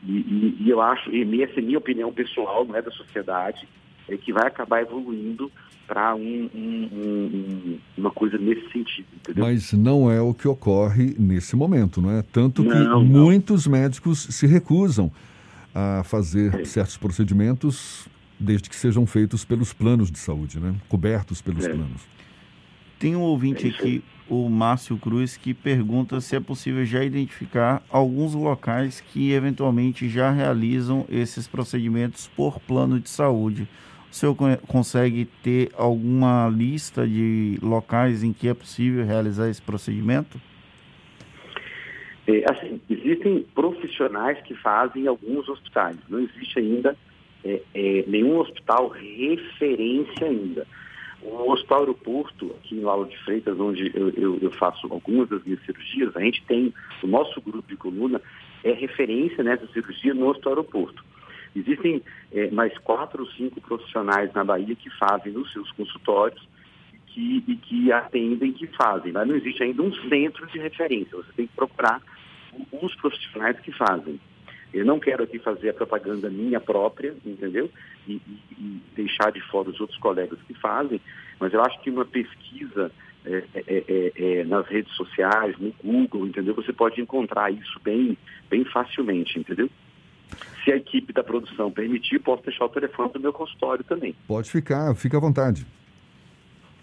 e, 0.06 0.12
e, 0.12 0.58
e 0.62 0.70
eu 0.70 0.82
acho, 0.82 1.10
e 1.12 1.44
essa 1.44 1.60
é 1.60 1.62
minha 1.62 1.78
opinião 1.78 2.12
pessoal, 2.12 2.66
não 2.66 2.76
é 2.76 2.82
da 2.82 2.92
sociedade, 2.92 3.68
é 4.08 4.18
que 4.18 4.34
vai 4.34 4.48
acabar 4.48 4.82
evoluindo 4.82 5.52
para 5.88 6.16
um, 6.16 6.50
um, 6.54 6.90
um, 6.94 7.80
uma 7.98 8.12
coisa 8.12 8.38
nesse 8.38 8.70
sentido. 8.72 9.08
Entendeu? 9.16 9.46
Mas 9.46 9.74
não 9.74 10.10
é 10.12 10.22
o 10.22 10.34
que 10.34 10.48
ocorre 10.48 11.16
nesse 11.18 11.56
momento, 11.56 12.02
não 12.02 12.12
é? 12.12 12.22
Tanto 12.22 12.64
que 12.64 12.70
não, 12.70 13.04
muitos 13.04 13.68
médicos 13.68 14.24
se 14.24 14.48
recusam 14.48 15.12
a 15.74 16.04
fazer 16.04 16.62
é. 16.62 16.66
certos 16.66 16.98
procedimentos 16.98 18.08
desde 18.40 18.70
que 18.70 18.76
sejam 18.76 19.06
feitos 19.06 19.46
pelos 19.46 19.74
planos 19.74 20.12
de 20.12 20.20
saúde, 20.20 20.60
né? 20.60 20.76
Cobertos 20.90 21.42
pelos 21.42 21.66
é. 21.66 21.70
planos. 21.70 22.02
Tem 23.04 23.18
um 23.18 23.22
ouvinte 23.22 23.68
é 23.68 23.70
aqui 23.70 24.02
o 24.30 24.48
Márcio 24.48 24.98
Cruz, 24.98 25.36
que 25.36 25.54
pergunta 25.54 26.22
se 26.22 26.38
é 26.38 26.40
possível 26.40 26.86
já 26.86 27.04
identificar 27.04 27.84
alguns 27.90 28.34
locais 28.34 29.02
que 29.02 29.34
eventualmente 29.34 30.08
já 30.08 30.32
realizam 30.32 31.06
esses 31.10 31.46
procedimentos 31.46 32.30
por 32.30 32.62
plano 32.62 33.02
de 33.02 33.10
saúde. 33.10 33.68
O 34.10 34.16
senhor 34.16 34.34
consegue 34.70 35.26
ter 35.44 35.70
alguma 35.78 36.48
lista 36.48 37.06
de 37.06 37.60
locais 37.62 38.24
em 38.24 38.32
que 38.32 38.48
é 38.48 38.54
possível 38.54 39.06
realizar 39.06 39.50
esse 39.50 39.62
procedimento? 39.62 40.40
É, 42.26 42.50
assim, 42.50 42.80
existem 42.90 43.46
profissionais 43.54 44.40
que 44.44 44.56
fazem 44.56 45.04
em 45.04 45.08
alguns 45.08 45.50
hospitais. 45.50 45.98
Não 46.08 46.22
existe 46.22 46.58
ainda 46.58 46.96
é, 47.44 47.62
é, 47.74 48.06
nenhum 48.08 48.38
hospital 48.38 48.88
referência 48.88 50.26
ainda. 50.26 50.66
O 51.26 51.52
Hospital 51.52 51.80
Aeroporto, 51.80 52.54
aqui 52.60 52.76
no 52.76 52.90
Aula 52.90 53.08
de 53.08 53.18
Freitas, 53.24 53.58
onde 53.60 53.92
eu, 53.96 54.10
eu, 54.10 54.40
eu, 54.42 54.52
faço 54.52 54.88
algumas 54.92 55.30
das 55.30 55.44
minhas 55.44 55.64
cirurgias, 55.66 56.16
a 56.16 56.20
gente 56.20 56.44
tem, 56.46 56.74
o 57.02 57.08
nosso 57.08 57.40
grupo 57.42 57.68
de 57.68 57.78
coluna 57.78 58.22
é 58.64 58.74
referência 58.74 59.44
nessa 59.44 59.66
cirurgia 59.68 60.14
no 60.14 60.28
Hospital 60.28 60.54
Aeroporto. 60.54 61.04
Existem 61.56 62.02
é, 62.32 62.50
mais 62.52 62.78
quatro 62.80 63.24
ou 63.24 63.30
cinco 63.32 63.62
profissionais 63.62 64.34
na 64.34 64.44
Bahia 64.44 64.76
que 64.76 64.90
fazem 64.98 65.32
nos 65.32 65.52
seus 65.54 65.72
consultórios 65.72 66.46
que, 67.08 67.44
e 67.48 67.56
que 67.56 67.92
atendem, 67.92 68.52
que 68.52 68.68
fazem. 68.68 69.12
Mas 69.12 69.28
não 69.28 69.36
existe 69.36 69.64
ainda 69.64 69.82
um 69.82 69.94
centro 70.10 70.46
de 70.48 70.60
referência. 70.60 71.16
Você 71.16 71.32
tem 71.36 71.48
que 71.48 71.56
procurar 71.56 72.02
os 72.72 72.96
profissionais 72.96 73.60
que 73.60 73.72
fazem. 73.72 74.20
Eu 74.74 74.86
não 74.86 75.00
quero 75.00 75.24
aqui 75.24 75.38
fazer 75.38 75.70
a 75.70 75.74
propaganda 75.74 76.30
minha 76.30 76.60
própria, 76.60 77.16
entendeu? 77.24 77.70
E, 78.08 78.14
e, 78.14 78.40
e, 78.58 78.82
deixar 78.96 79.32
de 79.32 79.40
fora 79.42 79.70
os 79.70 79.80
outros 79.80 80.00
colegas 80.00 80.40
que 80.48 80.54
fazem, 80.56 81.00
mas 81.40 81.54
eu 81.54 81.62
acho 81.62 81.80
que 81.82 81.92
uma 81.92 82.06
pesquisa 82.06 82.92
é, 83.26 83.44
é, 83.54 83.64
é, 83.68 84.12
é, 84.16 84.44
nas 84.44 84.68
redes 84.68 84.92
sociais, 84.96 85.56
no 85.60 85.74
Google, 85.84 86.28
entendeu? 86.28 86.56
Você 86.56 86.74
pode 86.74 87.00
encontrar 87.00 87.52
isso 87.52 87.80
bem, 87.84 88.18
bem 88.50 88.66
facilmente, 88.66 89.40
entendeu? 89.40 89.70
Se 90.64 90.72
a 90.72 90.76
equipe 90.76 91.14
da 91.14 91.24
produção 91.24 91.72
permitir, 91.72 92.20
posso 92.20 92.44
deixar 92.44 92.66
o 92.66 92.70
telefone 92.70 93.14
do 93.14 93.20
meu 93.20 93.32
consultório 93.32 93.84
também. 93.84 94.16
Pode 94.28 94.50
ficar, 94.50 94.96
fica 94.96 95.18
à 95.18 95.20
vontade. 95.20 95.66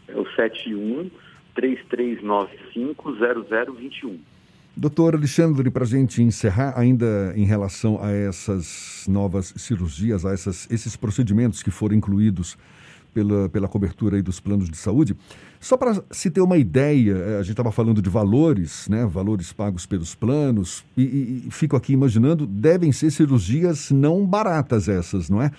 É 0.07 0.17
o 0.17 0.25
71 0.35 1.11
3395 1.55 3.17
0021. 3.75 4.19
Doutor 4.77 5.15
Alexandre, 5.15 5.69
para 5.71 5.85
a 5.85 5.87
gente 5.87 6.23
encerrar, 6.23 6.75
ainda 6.77 7.33
em 7.37 7.45
relação 7.45 8.03
a 8.03 8.11
essas 8.13 9.05
novas 9.09 9.53
cirurgias, 9.57 10.25
a 10.25 10.33
essas, 10.33 10.69
esses 10.71 10.97
procedimentos 10.97 11.63
que 11.63 11.71
foram 11.71 11.97
incluídos 11.97 12.57
pela, 13.13 13.49
pela 13.49 13.69
cobertura 13.69 14.23
dos 14.23 14.39
planos 14.39 14.71
de 14.71 14.77
saúde, 14.77 15.17
só 15.59 15.77
para 15.77 16.03
se 16.11 16.31
ter 16.31 16.41
uma 16.41 16.57
ideia, 16.57 17.13
eh, 17.13 17.35
a 17.39 17.43
gente 17.43 17.51
estava 17.51 17.73
falando 17.73 18.01
de 18.01 18.09
valores, 18.09 18.89
né, 18.89 19.05
valores 19.05 19.53
pagos 19.53 19.85
pelos 19.85 20.15
planos, 20.15 20.85
e, 20.97 21.45
e 21.47 21.49
fico 21.51 21.77
aqui 21.77 21.93
imaginando, 21.93 22.47
devem 22.47 22.93
ser 22.93 23.11
cirurgias 23.11 23.91
não 23.91 24.25
baratas 24.25 24.89
essas, 24.89 25.29
não 25.29 25.43
é? 25.43 25.51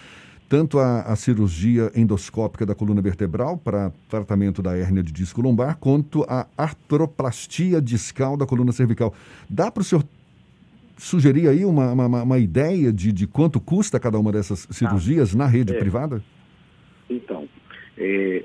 Tanto 0.52 0.80
a, 0.80 1.04
a, 1.04 1.16
cirurgia 1.16 1.90
endoscópica 1.96 2.66
da 2.66 2.76
coluna 2.76 3.02
vertebral 3.02 3.58
para 3.58 3.90
tratamento 4.10 4.62
da 4.62 4.78
hérnia 4.78 5.02
de 5.02 5.10
disco 5.10 5.42
lombar, 5.42 5.78
quanto 5.78 6.26
a 6.28 6.46
artroplastia 6.58 7.82
discal 7.82 8.36
da 8.36 8.46
coluna 8.46 8.74
cervical. 8.74 9.14
Dá 9.50 9.72
para 9.72 9.80
o 9.80 9.84
senhor 9.86 10.04
sugerir 10.98 11.48
aí 11.48 11.64
uma, 11.64 11.94
uma, 11.94 12.24
uma 12.24 12.38
ideia 12.38 12.92
de, 12.92 13.14
de, 13.14 13.28
quanto 13.28 13.62
custa 13.62 13.98
cada 13.98 14.20
uma 14.20 14.30
dessas 14.30 14.68
cirurgias 14.70 15.34
ah, 15.34 15.38
na 15.38 15.48
rede 15.48 15.74
é. 15.74 15.80
privada? 15.80 16.22
Então, 17.10 17.48
é, 17.98 18.44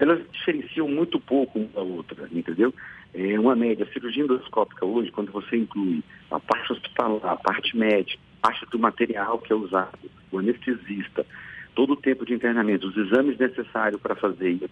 elas 0.00 0.20
diferenciam 0.32 0.88
muito 0.88 1.20
pouco 1.20 1.60
uma 1.60 1.68
da 1.72 1.82
outra, 1.82 2.28
entendeu? 2.32 2.74
É 3.14 3.38
uma 3.38 3.54
média, 3.54 3.86
a 3.88 3.92
cirurgia 3.92 4.24
endoscópica 4.24 4.84
hoje, 4.84 5.12
quando 5.12 5.30
você 5.30 5.56
inclui 5.56 6.02
a 6.32 6.40
parte 6.40 6.72
hospitalar, 6.72 7.24
a 7.24 7.36
parte 7.36 7.76
médica, 7.76 8.20
a 8.42 8.48
parte 8.48 8.66
do 8.70 8.78
material 8.78 9.38
que 9.38 9.52
é 9.52 9.56
usado, 9.56 9.98
o 10.30 10.38
anestesista, 10.38 11.24
todo 11.74 11.92
o 11.92 11.96
tempo 11.96 12.26
de 12.26 12.34
internamento, 12.34 12.88
os 12.88 12.96
exames 12.96 13.38
necessários 13.38 14.00
para 14.00 14.14
fazer, 14.14 14.68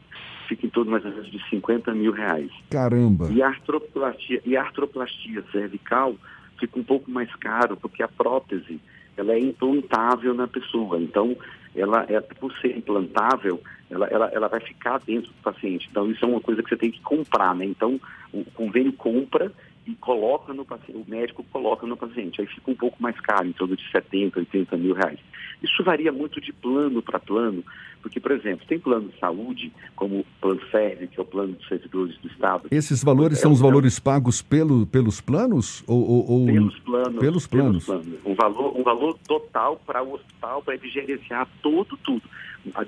fica 0.48 0.66
em 0.66 0.70
torno 0.70 0.90
mais 0.90 1.04
ou 1.04 1.10
menos 1.10 1.30
de 1.30 1.40
50 1.48 1.92
mil 1.94 2.12
reais. 2.12 2.50
Caramba! 2.70 3.28
E 3.30 3.42
a 3.42 3.48
artroplastia, 3.48 4.40
e 4.44 4.56
a 4.56 4.62
artroplastia 4.62 5.44
cervical 5.52 6.16
fica 6.58 6.78
um 6.78 6.84
pouco 6.84 7.10
mais 7.10 7.32
caro, 7.36 7.76
porque 7.76 8.02
a 8.02 8.08
prótese 8.08 8.80
ela 9.16 9.32
é 9.32 9.38
implantável 9.38 10.34
na 10.34 10.46
pessoa. 10.46 11.00
Então, 11.00 11.36
ela, 11.74 12.04
é, 12.08 12.20
por 12.20 12.52
ser 12.58 12.76
implantável, 12.76 13.60
ela, 13.90 14.06
ela, 14.08 14.26
ela 14.32 14.48
vai 14.48 14.60
ficar 14.60 14.98
dentro 14.98 15.28
do 15.30 15.42
paciente. 15.42 15.88
Então, 15.90 16.10
isso 16.10 16.24
é 16.24 16.28
uma 16.28 16.40
coisa 16.40 16.62
que 16.62 16.68
você 16.68 16.76
tem 16.76 16.90
que 16.90 17.00
comprar, 17.02 17.54
né? 17.54 17.64
Então, 17.64 18.00
o 18.32 18.44
convênio 18.52 18.92
compra 18.92 19.52
e 19.86 19.94
coloca 19.94 20.52
no 20.52 20.64
paciente, 20.64 20.96
o 20.96 21.08
médico 21.08 21.44
coloca 21.52 21.86
no 21.86 21.96
paciente. 21.96 22.40
Aí 22.40 22.46
fica 22.46 22.70
um 22.70 22.74
pouco 22.74 23.00
mais 23.00 23.18
caro, 23.20 23.46
em 23.46 23.52
torno 23.52 23.76
de 23.76 23.90
70, 23.90 24.40
80 24.40 24.76
mil 24.76 24.94
reais. 24.94 25.18
Isso 25.62 25.84
varia 25.84 26.10
muito 26.10 26.40
de 26.40 26.52
plano 26.52 27.00
para 27.00 27.20
plano, 27.20 27.64
porque, 28.02 28.18
por 28.18 28.32
exemplo, 28.32 28.66
tem 28.66 28.78
plano 28.78 29.08
de 29.08 29.18
saúde, 29.18 29.72
como 29.94 30.20
o 30.20 30.26
plano 30.40 30.60
SERV, 30.70 31.06
que 31.06 31.18
é 31.18 31.22
o 31.22 31.26
plano 31.26 31.52
dos 31.52 31.66
servidores 31.68 32.18
do 32.18 32.28
Estado. 32.28 32.68
Esses 32.70 33.02
valores 33.02 33.38
é, 33.38 33.42
são 33.42 33.52
os 33.52 33.60
valores 33.60 33.98
pagos 34.00 34.42
pelo, 34.42 34.86
pelos 34.86 35.20
planos? 35.20 35.84
Ou, 35.86 36.02
ou, 36.08 36.30
ou... 36.30 36.46
Pelos 36.46 36.78
planos. 36.80 37.20
Pelos 37.20 37.46
planos. 37.46 37.86
Pelos 37.86 38.04
planos. 38.04 38.20
Um, 38.26 38.34
valor, 38.34 38.76
um 38.76 38.82
valor 38.82 39.18
total 39.26 39.80
para 39.86 40.02
o 40.02 40.14
hospital, 40.14 40.62
para 40.62 40.74
ele 40.74 40.88
gerenciar 40.88 41.48
todo, 41.62 41.96
tudo. 41.98 42.22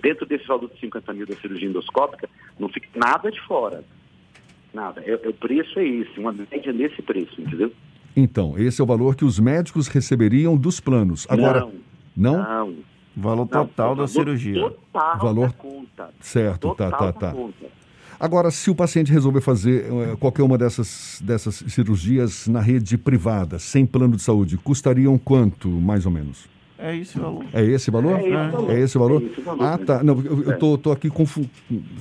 Dentro 0.03 0.27
desse 0.27 0.47
valor 0.47 0.69
de 0.69 0.81
50 0.81 1.13
mil 1.13 1.27
da 1.27 1.37
cirurgia 1.37 1.69
endoscópica, 1.69 2.29
não 2.59 2.69
fica 2.69 2.89
nada 2.97 3.31
de 3.31 3.41
fora. 3.43 3.85
Nada. 4.79 5.03
É, 5.05 5.11
é, 5.11 5.29
o 5.29 5.35
preço 5.35 5.77
é 5.81 5.85
esse, 5.85 6.21
uma 6.21 6.33
média 6.33 6.73
nesse 6.73 7.03
preço, 7.03 7.41
entendeu? 7.41 7.73
Então, 8.17 8.57
esse 8.57 8.81
é 8.81 8.85
o 8.85 8.87
valor 8.87 9.17
que 9.17 9.25
os 9.25 9.41
médicos 9.41 9.89
receberiam 9.89 10.57
dos 10.57 10.79
planos. 10.79 11.27
Agora, 11.29 11.69
não? 12.17 12.39
Não. 12.39 12.67
não. 12.67 12.75
Valor 13.17 13.49
total 13.49 13.97
não, 13.97 14.03
da 14.03 14.07
cirurgia. 14.07 14.55
Total 14.55 15.19
valor 15.19 15.49
da 15.49 15.55
conta. 15.55 16.11
Certo, 16.21 16.61
total 16.61 16.91
tá, 16.93 17.13
tá, 17.13 17.33
tá. 17.33 17.37
Agora, 18.21 18.53
se 18.53 18.71
o 18.71 18.75
paciente 18.75 19.13
resolver 19.13 19.41
fazer 19.41 19.91
uh, 19.91 20.17
qualquer 20.17 20.43
uma 20.43 20.57
dessas, 20.57 21.21
dessas 21.25 21.57
cirurgias 21.67 22.47
na 22.47 22.61
rede 22.61 22.97
privada, 22.97 23.59
sem 23.59 23.85
plano 23.85 24.15
de 24.15 24.23
saúde, 24.23 24.57
custariam 24.57 25.19
quanto, 25.19 25.69
mais 25.69 26.07
ou 26.07 26.13
menos? 26.13 26.49
É 26.79 26.97
esse 26.97 27.19
valor. 27.19 27.45
É 27.53 27.65
esse 27.65 27.91
valor? 27.91 28.19
É 28.19 28.21
esse 28.21 28.31
valor. 28.31 28.71
É 28.71 28.81
esse 28.81 28.99
valor? 28.99 29.23
É 29.23 29.27
esse 29.27 29.41
valor 29.41 29.65
ah, 29.65 29.79
tá. 29.79 30.03
Não, 30.03 30.21
eu, 30.21 30.45
eu 30.45 30.59
tô, 30.59 30.79
tô 30.79 30.93
aqui 30.93 31.11
confu 31.11 31.45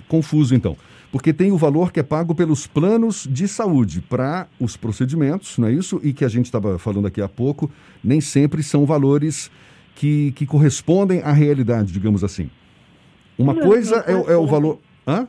confuso, 0.08 0.54
então 0.54 0.78
porque 1.12 1.34
tem 1.34 1.52
o 1.52 1.58
valor 1.58 1.92
que 1.92 2.00
é 2.00 2.04
pago 2.04 2.36
pelos 2.36 2.68
planos 2.68 3.28
de 3.30 3.48
saúde 3.48 4.02
para 4.02 4.48
os 4.60 4.76
procedimentos, 4.76 5.58
não 5.58 5.68
é 5.68 5.72
isso? 5.72 6.00
E 6.04 6.14
que 6.14 6.26
a 6.26 6.28
gente 6.28 6.46
estava 6.46 6.78
falando 6.78 7.08
aqui 7.08 7.22
há 7.22 7.30
pouco, 7.30 7.72
nem 8.04 8.20
sempre 8.20 8.62
são 8.62 8.86
valores 8.86 9.50
que, 9.96 10.32
que 10.34 10.46
correspondem 10.46 11.22
à 11.22 11.32
realidade, 11.32 11.92
digamos 11.92 12.24
assim. 12.24 12.50
Uma 13.38 13.54
não, 13.54 13.62
coisa 13.62 14.04
não 14.08 14.30
é, 14.30 14.34
é, 14.34 14.38
o 14.38 14.46
valor. 14.46 14.80
Hã? 15.08 15.28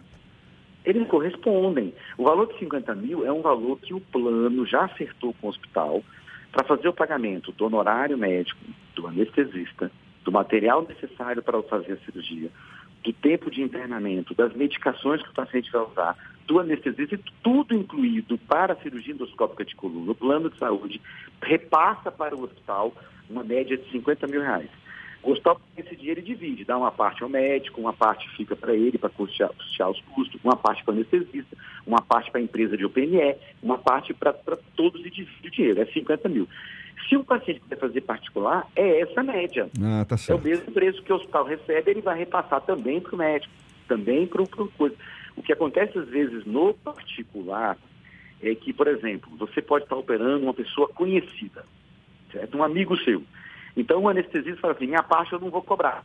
Eles 0.84 1.06
correspondem. 1.08 1.94
O 2.16 2.24
valor 2.24 2.48
de 2.48 2.58
50 2.58 2.94
mil 2.94 3.24
é 3.24 3.32
um 3.32 3.42
valor 3.42 3.78
que 3.78 3.94
o 3.94 4.00
plano 4.00 4.66
já 4.66 4.84
acertou 4.84 5.34
com 5.40 5.46
o 5.46 5.50
hospital 5.50 6.02
para 6.50 6.66
fazer 6.66 6.88
o 6.88 6.92
pagamento 6.92 7.52
do 7.52 7.66
honorário 7.66 8.16
médico, 8.16 8.60
do 8.98 9.06
anestesista, 9.06 9.90
do 10.24 10.32
material 10.32 10.86
necessário 10.86 11.40
para 11.40 11.62
fazer 11.62 11.92
a 11.92 12.04
cirurgia, 12.04 12.50
do 13.04 13.12
tempo 13.12 13.48
de 13.48 13.62
internamento, 13.62 14.34
das 14.34 14.52
medicações 14.54 15.22
que 15.22 15.30
o 15.30 15.34
paciente 15.34 15.70
vai 15.70 15.82
usar, 15.82 16.16
do 16.46 16.58
anestesista, 16.58 17.18
tudo 17.42 17.74
incluído 17.74 18.36
para 18.36 18.72
a 18.72 18.76
cirurgia 18.76 19.14
endoscópica 19.14 19.64
de 19.64 19.76
coluna, 19.76 20.10
o 20.10 20.16
plano 20.16 20.50
de 20.50 20.58
saúde 20.58 21.00
repassa 21.40 22.10
para 22.10 22.34
o 22.34 22.42
hospital 22.42 22.92
uma 23.30 23.44
média 23.44 23.76
de 23.76 23.88
50 23.92 24.26
mil 24.26 24.40
reais. 24.40 24.70
O 25.22 25.32
hospital, 25.32 25.60
esse 25.76 25.96
dinheiro, 25.96 26.22
divide, 26.22 26.64
dá 26.64 26.78
uma 26.78 26.92
parte 26.92 27.22
ao 27.22 27.28
médico, 27.28 27.80
uma 27.80 27.92
parte 27.92 28.28
fica 28.36 28.54
para 28.54 28.74
ele, 28.74 28.98
para 28.98 29.10
custear, 29.10 29.50
custear, 29.52 29.90
os 29.90 30.00
custos, 30.14 30.40
uma 30.44 30.56
parte 30.56 30.84
para 30.84 30.92
o 30.92 30.94
anestesista, 30.94 31.56
uma 31.86 32.00
parte 32.00 32.30
para 32.30 32.40
a 32.40 32.44
empresa 32.44 32.76
de 32.76 32.84
OPME, 32.84 33.36
uma 33.62 33.78
parte 33.78 34.14
para 34.14 34.32
todos 34.76 35.04
e 35.04 35.10
divide 35.10 35.48
o 35.48 35.50
dinheiro, 35.50 35.80
é 35.80 35.86
50 35.86 36.28
mil. 36.28 36.48
Se 37.08 37.16
o 37.16 37.24
paciente 37.24 37.60
quiser 37.60 37.78
fazer 37.78 38.00
particular, 38.02 38.66
é 38.76 39.00
essa 39.00 39.22
média. 39.22 39.68
Ah, 39.82 40.04
tá 40.04 40.16
certo. 40.16 40.38
É 40.38 40.40
o 40.40 40.44
mesmo 40.44 40.72
preço 40.72 41.02
que 41.02 41.12
o 41.12 41.16
hospital 41.16 41.44
recebe, 41.44 41.90
ele 41.90 42.02
vai 42.02 42.18
repassar 42.18 42.60
também 42.60 43.00
para 43.00 43.14
o 43.14 43.18
médico, 43.18 43.52
também 43.88 44.26
para 44.26 44.42
o 44.42 44.48
coisa. 44.48 44.94
O 45.36 45.42
que 45.42 45.52
acontece 45.52 45.98
às 45.98 46.08
vezes 46.08 46.44
no 46.44 46.74
particular 46.74 47.76
é 48.42 48.54
que, 48.54 48.72
por 48.72 48.86
exemplo, 48.86 49.30
você 49.36 49.62
pode 49.62 49.84
estar 49.84 49.96
operando 49.96 50.44
uma 50.44 50.54
pessoa 50.54 50.88
conhecida, 50.88 51.64
certo? 52.32 52.56
um 52.56 52.62
amigo 52.62 52.96
seu. 52.98 53.22
Então 53.78 54.02
o 54.02 54.08
anestesista 54.08 54.60
fala 54.60 54.74
assim, 54.74 54.86
minha 54.86 55.02
parte 55.02 55.32
eu 55.32 55.40
não 55.40 55.50
vou 55.50 55.62
cobrar. 55.62 56.04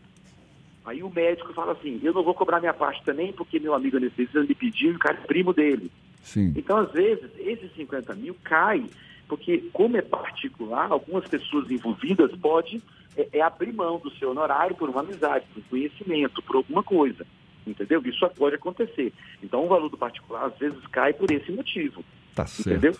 Aí 0.86 1.02
o 1.02 1.10
médico 1.10 1.54
fala 1.54 1.74
assim, 1.74 2.00
eu 2.04 2.14
não 2.14 2.24
vou 2.24 2.34
cobrar 2.34 2.60
minha 2.60 2.74
parte 2.74 3.04
também, 3.04 3.34
porque 3.34 3.60
meu 3.60 3.74
amigo 3.74 3.98
anestesista 3.98 4.42
me 4.42 4.54
pediu 4.54 4.92
e 4.92 4.96
o 4.96 5.00
cara 5.00 5.18
é 5.22 5.26
primo 5.26 5.54
dele. 5.54 5.92
Sim. 6.22 6.54
Então, 6.56 6.78
às 6.78 6.92
vezes, 6.92 7.30
esses 7.40 7.74
50 7.76 8.16
mil 8.16 8.36
caem 8.44 8.90
porque 9.28 9.70
como 9.74 9.98
é 9.98 10.02
particular, 10.02 10.92
algumas 10.92 11.28
pessoas 11.28 11.70
envolvidas 11.72 12.32
podem 12.38 12.82
é, 13.18 13.28
é, 13.34 13.42
abrir 13.42 13.74
mão 13.74 13.98
do 13.98 14.12
seu 14.12 14.32
honorário 14.32 14.76
por 14.76 14.90
uma 14.90 15.02
amizade, 15.02 15.46
por 15.54 15.60
um 15.60 15.64
conhecimento, 15.70 16.42
por 16.44 16.58
alguma 16.58 16.84
coisa. 16.84 17.26
Entendeu? 17.66 18.02
Isso 18.06 18.30
pode 18.32 18.56
acontecer. 18.56 19.14
Então 19.42 19.66
o 19.66 19.68
valor 19.68 19.90
do 19.90 19.98
particular 19.98 20.46
às 20.46 20.58
vezes 20.58 20.86
cai 20.88 21.14
por 21.14 21.32
esse 21.32 21.52
motivo. 21.52 22.04
Tá 22.36 22.46
certo. 22.46 22.70
Entendeu? 22.70 22.96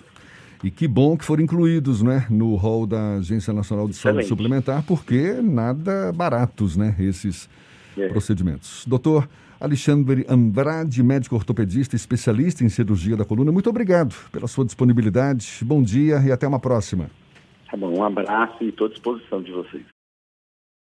E 0.64 0.72
que 0.72 0.88
bom 0.88 1.18
que 1.18 1.26
foram 1.26 1.44
incluídos 1.44 2.02
né, 2.02 2.26
no 2.30 2.56
rol 2.56 2.88
da 2.88 3.16
Agência 3.16 3.52
Nacional 3.52 3.86
de 3.88 3.96
Saúde 3.96 4.26
Suplementar, 4.26 4.82
porque 4.84 5.34
nada 5.42 6.14
baratos 6.14 6.78
né, 6.78 6.96
esses 6.98 7.50
é. 7.98 8.08
procedimentos. 8.08 8.86
Doutor 8.88 9.28
Alexandre 9.60 10.26
Andrade, 10.30 11.04
médico 11.04 11.36
ortopedista, 11.36 11.98
especialista 11.98 12.64
em 12.64 12.70
cirurgia 12.70 13.18
da 13.18 13.26
coluna, 13.26 13.52
muito 13.52 13.70
obrigado 13.70 14.16
pela 14.32 14.48
sua 14.48 14.64
disponibilidade. 14.64 15.60
Bom 15.64 15.84
dia 15.84 16.22
e 16.26 16.32
até 16.32 16.48
uma 16.48 16.60
próxima. 16.60 17.10
Tá 17.70 17.76
bom, 17.76 17.98
um 17.98 18.04
abraço 18.04 18.64
e 18.64 18.70
estou 18.70 18.88
à 18.88 18.90
disposição 18.90 19.42
de 19.42 19.52
vocês. 19.52 19.93